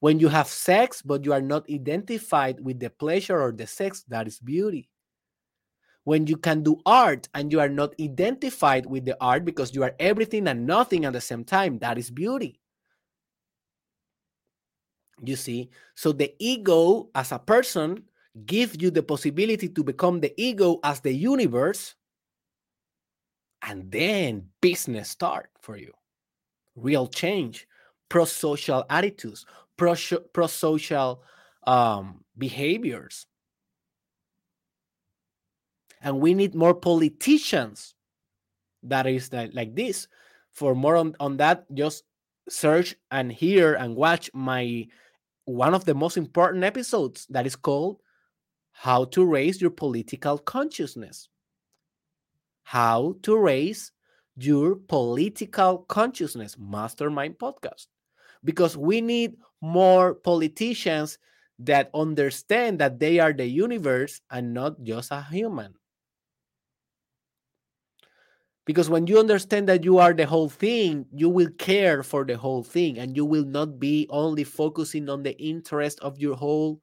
[0.00, 4.02] When you have sex, but you are not identified with the pleasure or the sex,
[4.08, 4.90] that is beauty
[6.02, 9.84] when you can do art and you are not identified with the art because you
[9.84, 12.58] are everything and nothing at the same time, that is beauty.
[15.22, 18.02] You see, so the ego as a person
[18.46, 21.94] gives you the possibility to become the ego as the universe,
[23.62, 25.92] and then business start for you.
[26.76, 27.66] Real change,
[28.08, 29.44] pro-social attitudes,
[29.76, 31.22] pro-social
[31.66, 33.26] um, behaviors.
[36.00, 37.94] And we need more politicians.
[38.82, 40.08] That is like, like this.
[40.52, 42.04] For more on, on that just
[42.48, 44.86] search and hear and watch my
[45.44, 48.00] one of the most important episodes that is called
[48.80, 51.28] how to raise your political consciousness.
[52.62, 53.92] How to raise
[54.36, 57.88] your political consciousness mastermind podcast.
[58.42, 61.18] Because we need more politicians
[61.58, 65.74] that understand that they are the universe and not just a human.
[68.64, 72.38] Because when you understand that you are the whole thing you will care for the
[72.38, 76.80] whole thing and you will not be only focusing on the interest of your whole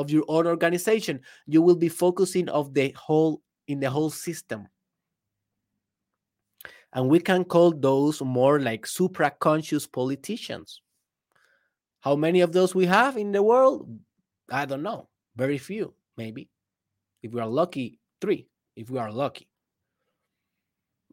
[0.00, 1.20] of your own organization.
[1.46, 4.66] You will be focusing of the whole in the whole system.
[6.92, 10.80] And we can call those more like supra-conscious politicians.
[12.00, 13.86] How many of those we have in the world?
[14.50, 15.08] I don't know.
[15.36, 16.48] Very few maybe.
[17.22, 19.46] If we are lucky three if we are lucky.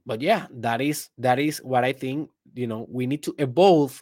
[0.06, 4.02] But yeah that is that is what i think you know we need to evolve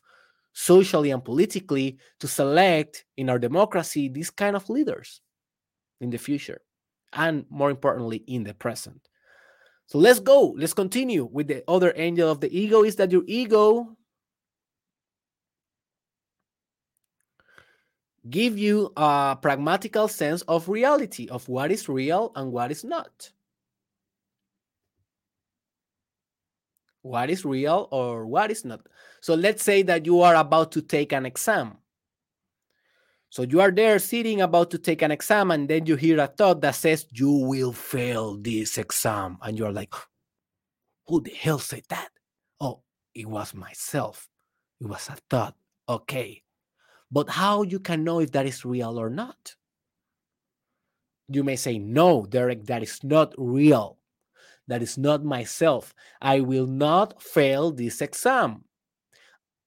[0.56, 5.20] socially and politically to select in our democracy these kind of leaders
[6.00, 6.62] in the future
[7.12, 9.10] and more importantly in the present.
[9.88, 10.56] So let's go.
[10.58, 12.84] Let's continue with the other angel of the ego.
[12.84, 13.98] Is that your ego?
[18.30, 23.30] Give you a pragmatical sense of reality of what is real and what is not
[27.06, 28.82] what is real or what is not.
[29.22, 31.78] So let's say that you are about to take an exam.
[33.30, 36.28] So you are there sitting about to take an exam, and then you hear a
[36.28, 39.38] thought that says, You will fail this exam.
[39.42, 39.94] And you're like,
[41.08, 42.10] Who the hell said that?
[42.60, 42.82] Oh,
[43.14, 44.28] it was myself.
[44.82, 45.56] It was a thought.
[45.88, 46.42] Okay.
[47.12, 49.56] But how you can know if that is real or not?
[51.28, 54.00] You may say, No, Derek, that is not real.
[54.68, 55.94] That is not myself.
[56.22, 58.64] I will not fail this exam.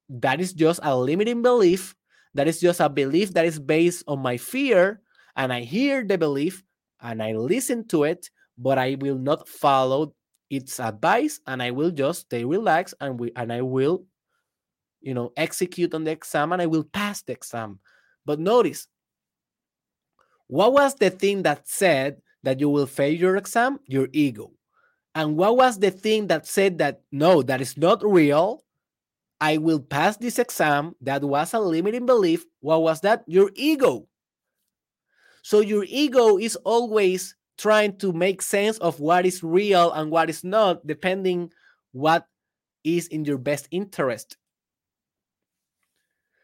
[0.08, 1.94] That is just a limiting belief.
[2.34, 5.00] That is just a belief that is based on my fear.
[5.36, 6.62] And I hear the belief
[7.00, 10.14] and I listen to it, but I will not follow
[10.50, 14.04] its advice and I will just stay relaxed and we and I will
[15.00, 17.80] you know execute on the exam and I will pass the exam.
[18.24, 18.88] But notice
[20.48, 23.78] what was the thing that said that you will fail your exam?
[23.86, 24.52] Your ego.
[25.18, 28.62] And what was the thing that said that no, that is not real?
[29.40, 30.94] I will pass this exam.
[31.00, 32.44] That was a limiting belief.
[32.60, 33.24] What was that?
[33.26, 34.06] Your ego.
[35.42, 40.30] So your ego is always trying to make sense of what is real and what
[40.30, 41.50] is not, depending
[41.90, 42.28] what
[42.84, 44.36] is in your best interest.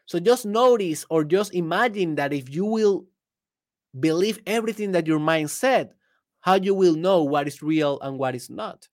[0.05, 3.05] So just notice or just imagine that if you will
[3.97, 5.91] believe everything that your mind said,
[6.45, 8.87] how you will know what is real and what is not.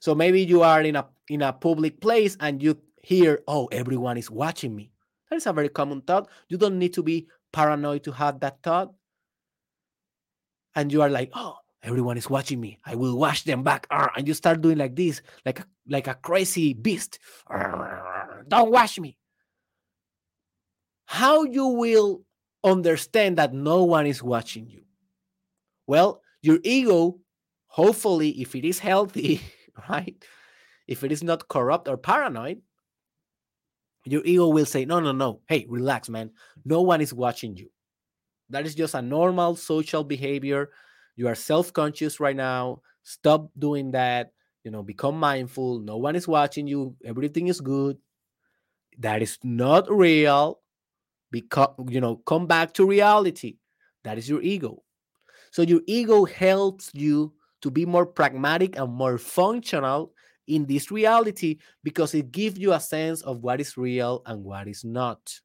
[0.00, 4.16] So maybe you are in a in a public place and you hear, "Oh, everyone
[4.18, 4.90] is watching me."
[5.30, 6.28] That is a very common thought.
[6.48, 8.92] You don't need to be paranoid to have that thought.
[10.74, 12.78] And you are like, "Oh, everyone is watching me.
[12.84, 16.74] I will watch them back." And you start doing like this, like like a crazy
[16.74, 17.18] beast.
[18.48, 19.16] Don't watch me.
[21.06, 22.22] How you will
[22.64, 24.82] understand that no one is watching you?
[25.86, 27.18] Well, your ego,
[27.66, 29.40] hopefully, if it is healthy,
[29.88, 30.16] right?
[30.86, 32.62] If it is not corrupt or paranoid,
[34.04, 35.40] your ego will say, No, no, no.
[35.48, 36.30] Hey, relax, man.
[36.64, 37.70] No one is watching you.
[38.50, 40.70] That is just a normal social behavior.
[41.16, 42.82] You are self conscious right now.
[43.02, 44.32] Stop doing that.
[44.64, 45.80] You know, become mindful.
[45.80, 46.96] No one is watching you.
[47.04, 47.98] Everything is good.
[48.98, 50.60] That is not real.
[51.30, 53.56] Because, you know, come back to reality.
[54.04, 54.82] That is your ego.
[55.50, 60.12] So your ego helps you to be more pragmatic and more functional
[60.46, 64.68] in this reality because it gives you a sense of what is real and what
[64.68, 65.40] is not.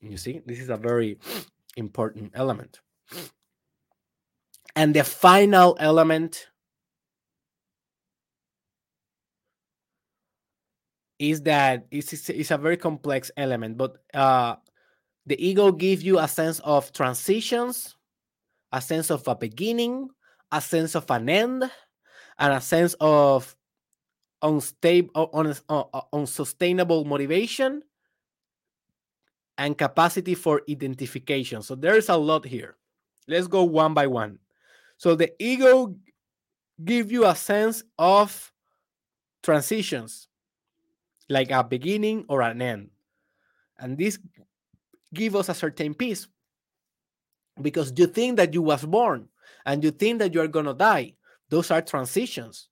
[0.00, 1.18] You see, this is a very
[1.76, 2.80] important element.
[4.74, 6.48] And the final element
[11.18, 14.56] is that it's, it's a very complex element, but uh,
[15.26, 17.96] the ego gives you a sense of transitions,
[18.72, 20.08] a sense of a beginning,
[20.52, 21.70] a sense of an end,
[22.38, 23.56] and a sense of
[24.42, 25.54] unstable, un,
[26.12, 27.82] unsustainable motivation
[29.58, 31.62] and capacity for identification.
[31.62, 32.76] So there's a lot here.
[33.26, 34.38] Let's go one by one.
[34.98, 35.96] So the ego
[36.84, 38.52] gives you a sense of
[39.42, 40.28] transitions,
[41.28, 42.90] like a beginning or an end.
[43.78, 44.18] And this
[45.12, 46.26] give us a certain peace
[47.60, 49.28] because you think that you was born
[49.64, 51.14] and you think that you are going to die.
[51.48, 52.68] Those are transitions.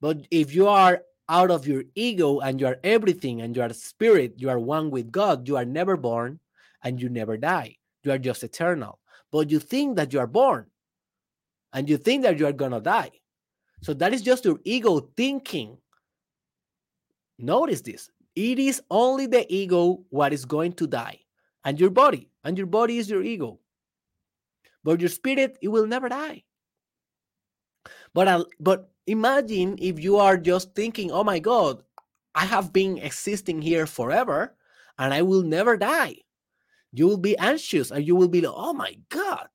[0.00, 3.72] But if you are out of your ego and you are everything and you are
[3.72, 6.38] spirit, you are one with God, you are never born
[6.82, 7.76] and you never die.
[8.04, 9.00] You are just eternal.
[9.32, 10.66] But you think that you are born
[11.72, 13.10] and you think that you are going to die.
[13.82, 15.78] So that is just your ego thinking.
[17.38, 18.10] Notice this.
[18.34, 21.20] It is only the ego what is going to die
[21.64, 22.30] and your body.
[22.44, 23.60] And your body is your ego.
[24.84, 26.44] But your spirit, it will never die.
[28.14, 31.82] But, but imagine if you are just thinking, oh my God,
[32.34, 34.54] I have been existing here forever
[34.98, 36.16] and I will never die.
[36.92, 39.48] You will be anxious and you will be like, oh my God,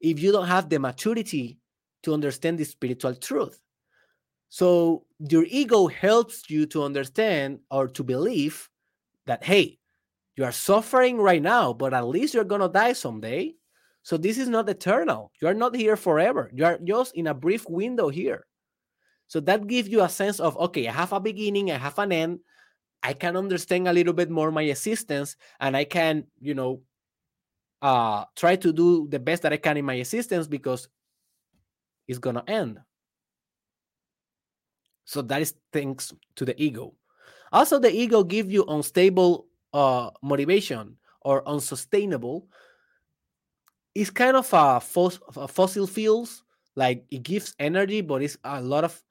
[0.00, 1.58] if you don't have the maturity
[2.02, 3.60] to understand the spiritual truth.
[4.50, 8.68] So your ego helps you to understand or to believe
[9.26, 9.78] that, hey,
[10.36, 13.54] you are suffering right now, but at least you're going to die someday.
[14.02, 15.30] So this is not eternal.
[15.40, 16.50] You are not here forever.
[16.52, 18.46] You are just in a brief window here.
[19.28, 22.10] So that gives you a sense of okay, I have a beginning, I have an
[22.10, 22.40] end.
[23.02, 26.82] I can understand a little bit more my existence, and I can, you know,
[27.80, 30.88] uh, try to do the best that I can in my existence because
[32.08, 32.80] it's gonna end.
[35.10, 36.94] So that is thanks to the ego.
[37.50, 42.46] Also, the ego gives you unstable uh, motivation or unsustainable.
[43.96, 46.44] It's kind of a, fos- a fossil fuels,
[46.76, 49.02] like it gives energy, but it's a lot of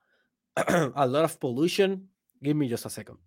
[0.95, 2.07] a lot of pollution.
[2.41, 3.17] Give me just a second.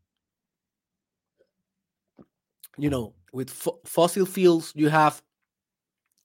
[2.79, 5.23] You know, with fo- fossil fuels, you have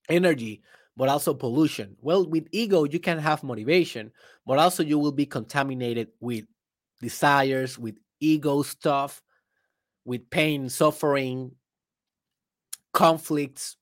[0.08, 0.62] energy,
[0.98, 1.96] but also pollution.
[2.02, 4.12] Well, with ego, you can have motivation,
[4.46, 6.46] but also you will be contaminated with
[7.00, 9.22] desires, with ego stuff,
[10.06, 11.52] with pain, suffering,
[12.94, 13.78] conflicts.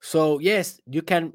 [0.00, 1.34] So, yes, you can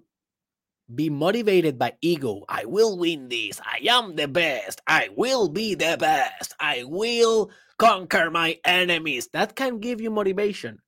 [0.94, 2.44] be motivated by ego.
[2.50, 3.62] I will win this.
[3.64, 4.82] I am the best.
[4.88, 6.56] I will be the best.
[6.60, 9.30] I will conquer my enemies.
[9.34, 10.80] That can give you motivation,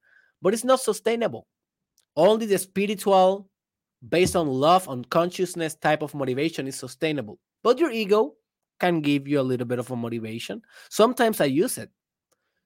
[0.41, 1.47] but it's not sustainable.
[2.15, 3.49] Only the spiritual,
[4.07, 7.39] based on love, on consciousness type of motivation is sustainable.
[7.63, 8.35] But your ego
[8.79, 10.61] can give you a little bit of a motivation.
[10.89, 11.89] Sometimes I use it.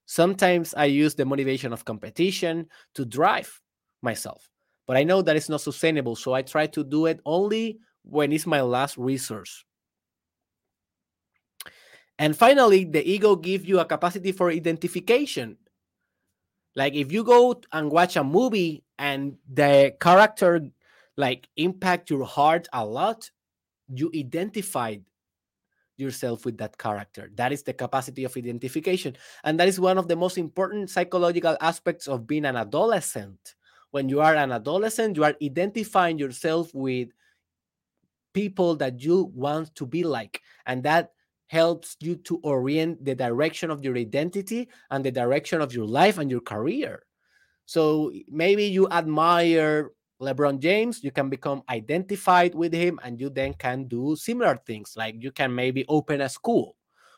[0.06, 3.62] Sometimes I use the motivation of competition to drive
[4.02, 4.50] myself
[4.90, 6.16] but I know that it's not sustainable.
[6.16, 9.64] So I try to do it only when it's my last resource.
[12.18, 15.58] And finally, the ego gives you a capacity for identification.
[16.76, 20.60] Like if you go and watch a movie and the character
[21.20, 23.30] like impact your heart a lot,
[23.94, 25.04] you identified
[25.98, 27.30] yourself with that character.
[27.36, 29.18] That is the capacity of identification.
[29.44, 33.56] And that is one of the most important psychological aspects of being an adolescent
[33.92, 37.10] when you are an adolescent, you are identifying yourself with
[38.34, 40.42] people that you want to be like.
[40.66, 41.12] And that
[41.48, 46.20] helps you to orient the direction of your identity and the direction of your life
[46.20, 47.04] and your career.
[47.66, 49.92] So maybe you admire
[50.22, 54.96] LeBron James, you can become identified with him and you then can do similar things.
[54.98, 56.76] Like you can maybe open a school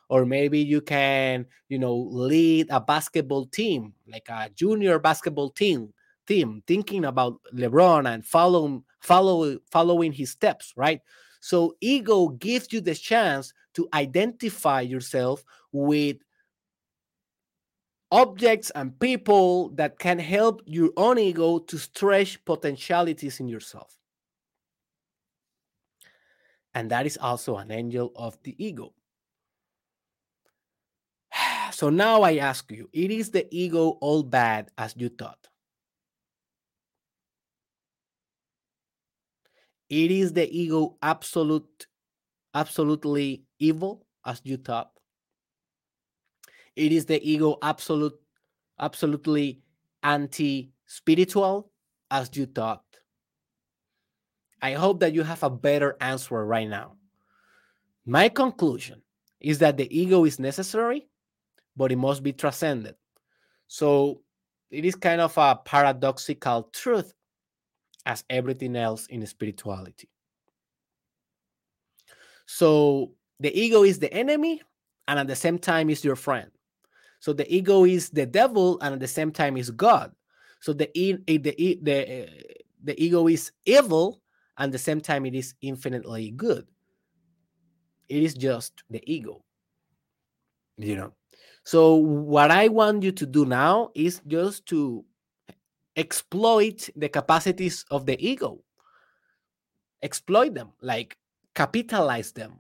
[0.09, 5.93] or maybe you can, you know, lead a basketball team, like a junior basketball team
[6.27, 11.01] team thinking about LeBron and follow, follow, following his steps, right?
[11.39, 16.17] So ego gives you the chance to identify yourself with
[18.12, 23.97] objects and people that can help your own ego to stretch potentialities in yourself.
[26.74, 28.93] And that is also an angel of the ego.
[31.72, 35.47] So now I ask you, it is the ego all bad as you thought?
[39.89, 41.88] It is the ego absolute
[42.53, 44.91] absolutely evil as you thought?
[46.76, 48.17] It is the ego absolute
[48.80, 49.61] absolutely
[50.03, 51.72] anti-spiritual
[52.09, 52.84] as you thought?
[54.61, 56.93] I hope that you have a better answer right now.
[58.05, 59.01] My conclusion
[59.39, 61.07] is that the ego is necessary,
[61.76, 62.95] but it must be transcended.
[63.67, 64.22] So
[64.69, 67.13] it is kind of a paradoxical truth
[68.05, 70.09] as everything else in spirituality.
[72.45, 74.61] So the ego is the enemy
[75.07, 76.51] and at the same time is your friend.
[77.22, 80.11] So the ego is the devil and at the same time is God.
[80.59, 82.30] So the eh, the the the,
[82.84, 84.22] the ego is evil
[84.57, 86.67] and at the same time it is infinitely good.
[88.09, 89.45] It is just the ego.
[90.78, 91.13] You know.
[91.63, 95.05] So what I want you to do now is just to
[95.95, 98.63] exploit the capacities of the ego.
[100.01, 101.17] Exploit them, like
[101.53, 102.59] capitalize them.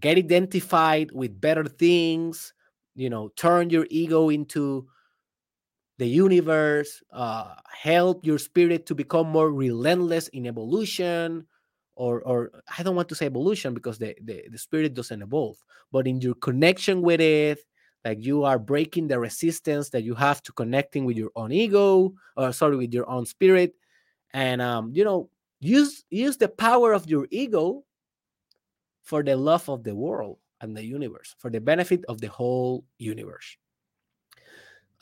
[0.00, 2.53] Get identified with better things,
[2.94, 4.86] you know, turn your ego into
[5.98, 11.46] the universe, uh, help your spirit to become more relentless in evolution,
[11.96, 15.56] or or I don't want to say evolution because the, the, the spirit doesn't evolve,
[15.92, 17.60] but in your connection with it,
[18.04, 22.14] like you are breaking the resistance that you have to connecting with your own ego
[22.36, 23.74] or sorry with your own spirit.
[24.32, 25.30] And um you know
[25.60, 27.84] use use the power of your ego
[29.02, 32.84] for the love of the world and the universe for the benefit of the whole
[32.98, 33.56] universe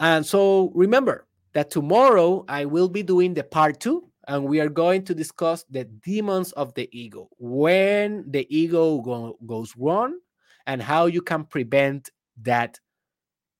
[0.00, 4.68] and so remember that tomorrow i will be doing the part two and we are
[4.68, 10.18] going to discuss the demons of the ego when the ego go, goes wrong
[10.66, 12.10] and how you can prevent
[12.42, 12.78] that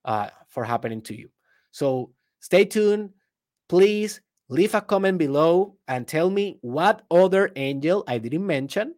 [0.04, 1.30] uh, for happening to you.
[1.70, 3.10] So stay tuned.
[3.68, 8.94] Please leave a comment below and tell me what other angel I didn't mention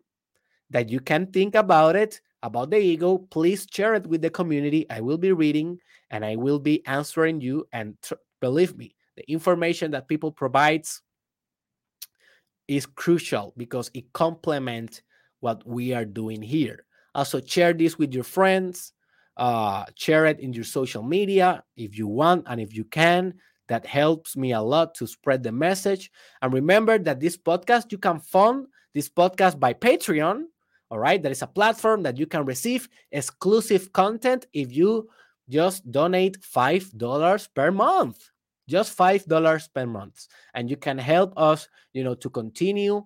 [0.70, 3.18] that you can think about it, about the ego.
[3.18, 4.86] Please share it with the community.
[4.88, 5.78] I will be reading
[6.10, 7.66] and I will be answering you.
[7.72, 7.96] And
[8.40, 11.02] believe me, the information that people provides
[12.68, 15.02] is crucial because it complements
[15.40, 16.86] what we are doing here.
[17.16, 18.92] Also, share this with your friends
[19.36, 23.34] uh, share it in your social media if you want and if you can.
[23.68, 26.10] That helps me a lot to spread the message.
[26.42, 30.44] And remember that this podcast, you can fund this podcast by Patreon.
[30.94, 31.20] All right.
[31.20, 35.08] That is a platform that you can receive exclusive content if you
[35.50, 38.30] just donate $5 per month.
[38.68, 40.28] Just $5 per month.
[40.54, 43.04] And you can help us, you know, to continue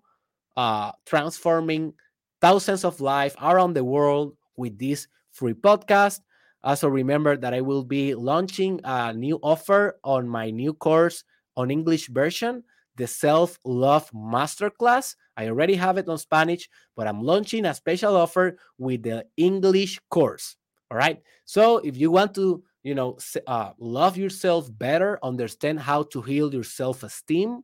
[0.55, 1.95] uh, transforming
[2.43, 6.21] thousands of lives around the world with this free podcast.
[6.63, 11.25] Also, remember that I will be launching a new offer on my new course
[11.57, 12.65] on English version,
[12.99, 15.15] the Self Love Masterclass.
[15.37, 20.01] I already have it on Spanish, but I'm launching a special offer with the English
[20.11, 20.57] course.
[20.91, 21.23] All right.
[21.45, 26.53] So if you want to, you know, uh, love yourself better, understand how to heal
[26.53, 27.63] your self esteem,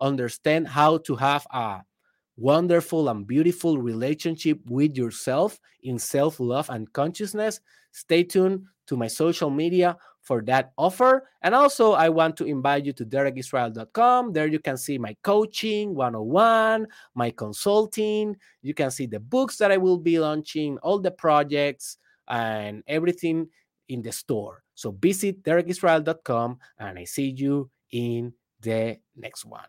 [0.00, 1.82] understand how to have a
[2.36, 7.60] wonderful and beautiful relationship with yourself in self love and consciousness.
[7.92, 9.96] Stay tuned to my social media
[10.30, 11.26] for that offer.
[11.42, 14.32] And also, I want to invite you to derekisrael.com.
[14.32, 18.36] There you can see my coaching 101, my consulting.
[18.62, 21.96] You can see the books that I will be launching, all the projects,
[22.28, 23.48] and everything
[23.88, 24.62] in the store.
[24.76, 29.66] So visit derekisrael.com and I see you in the next one.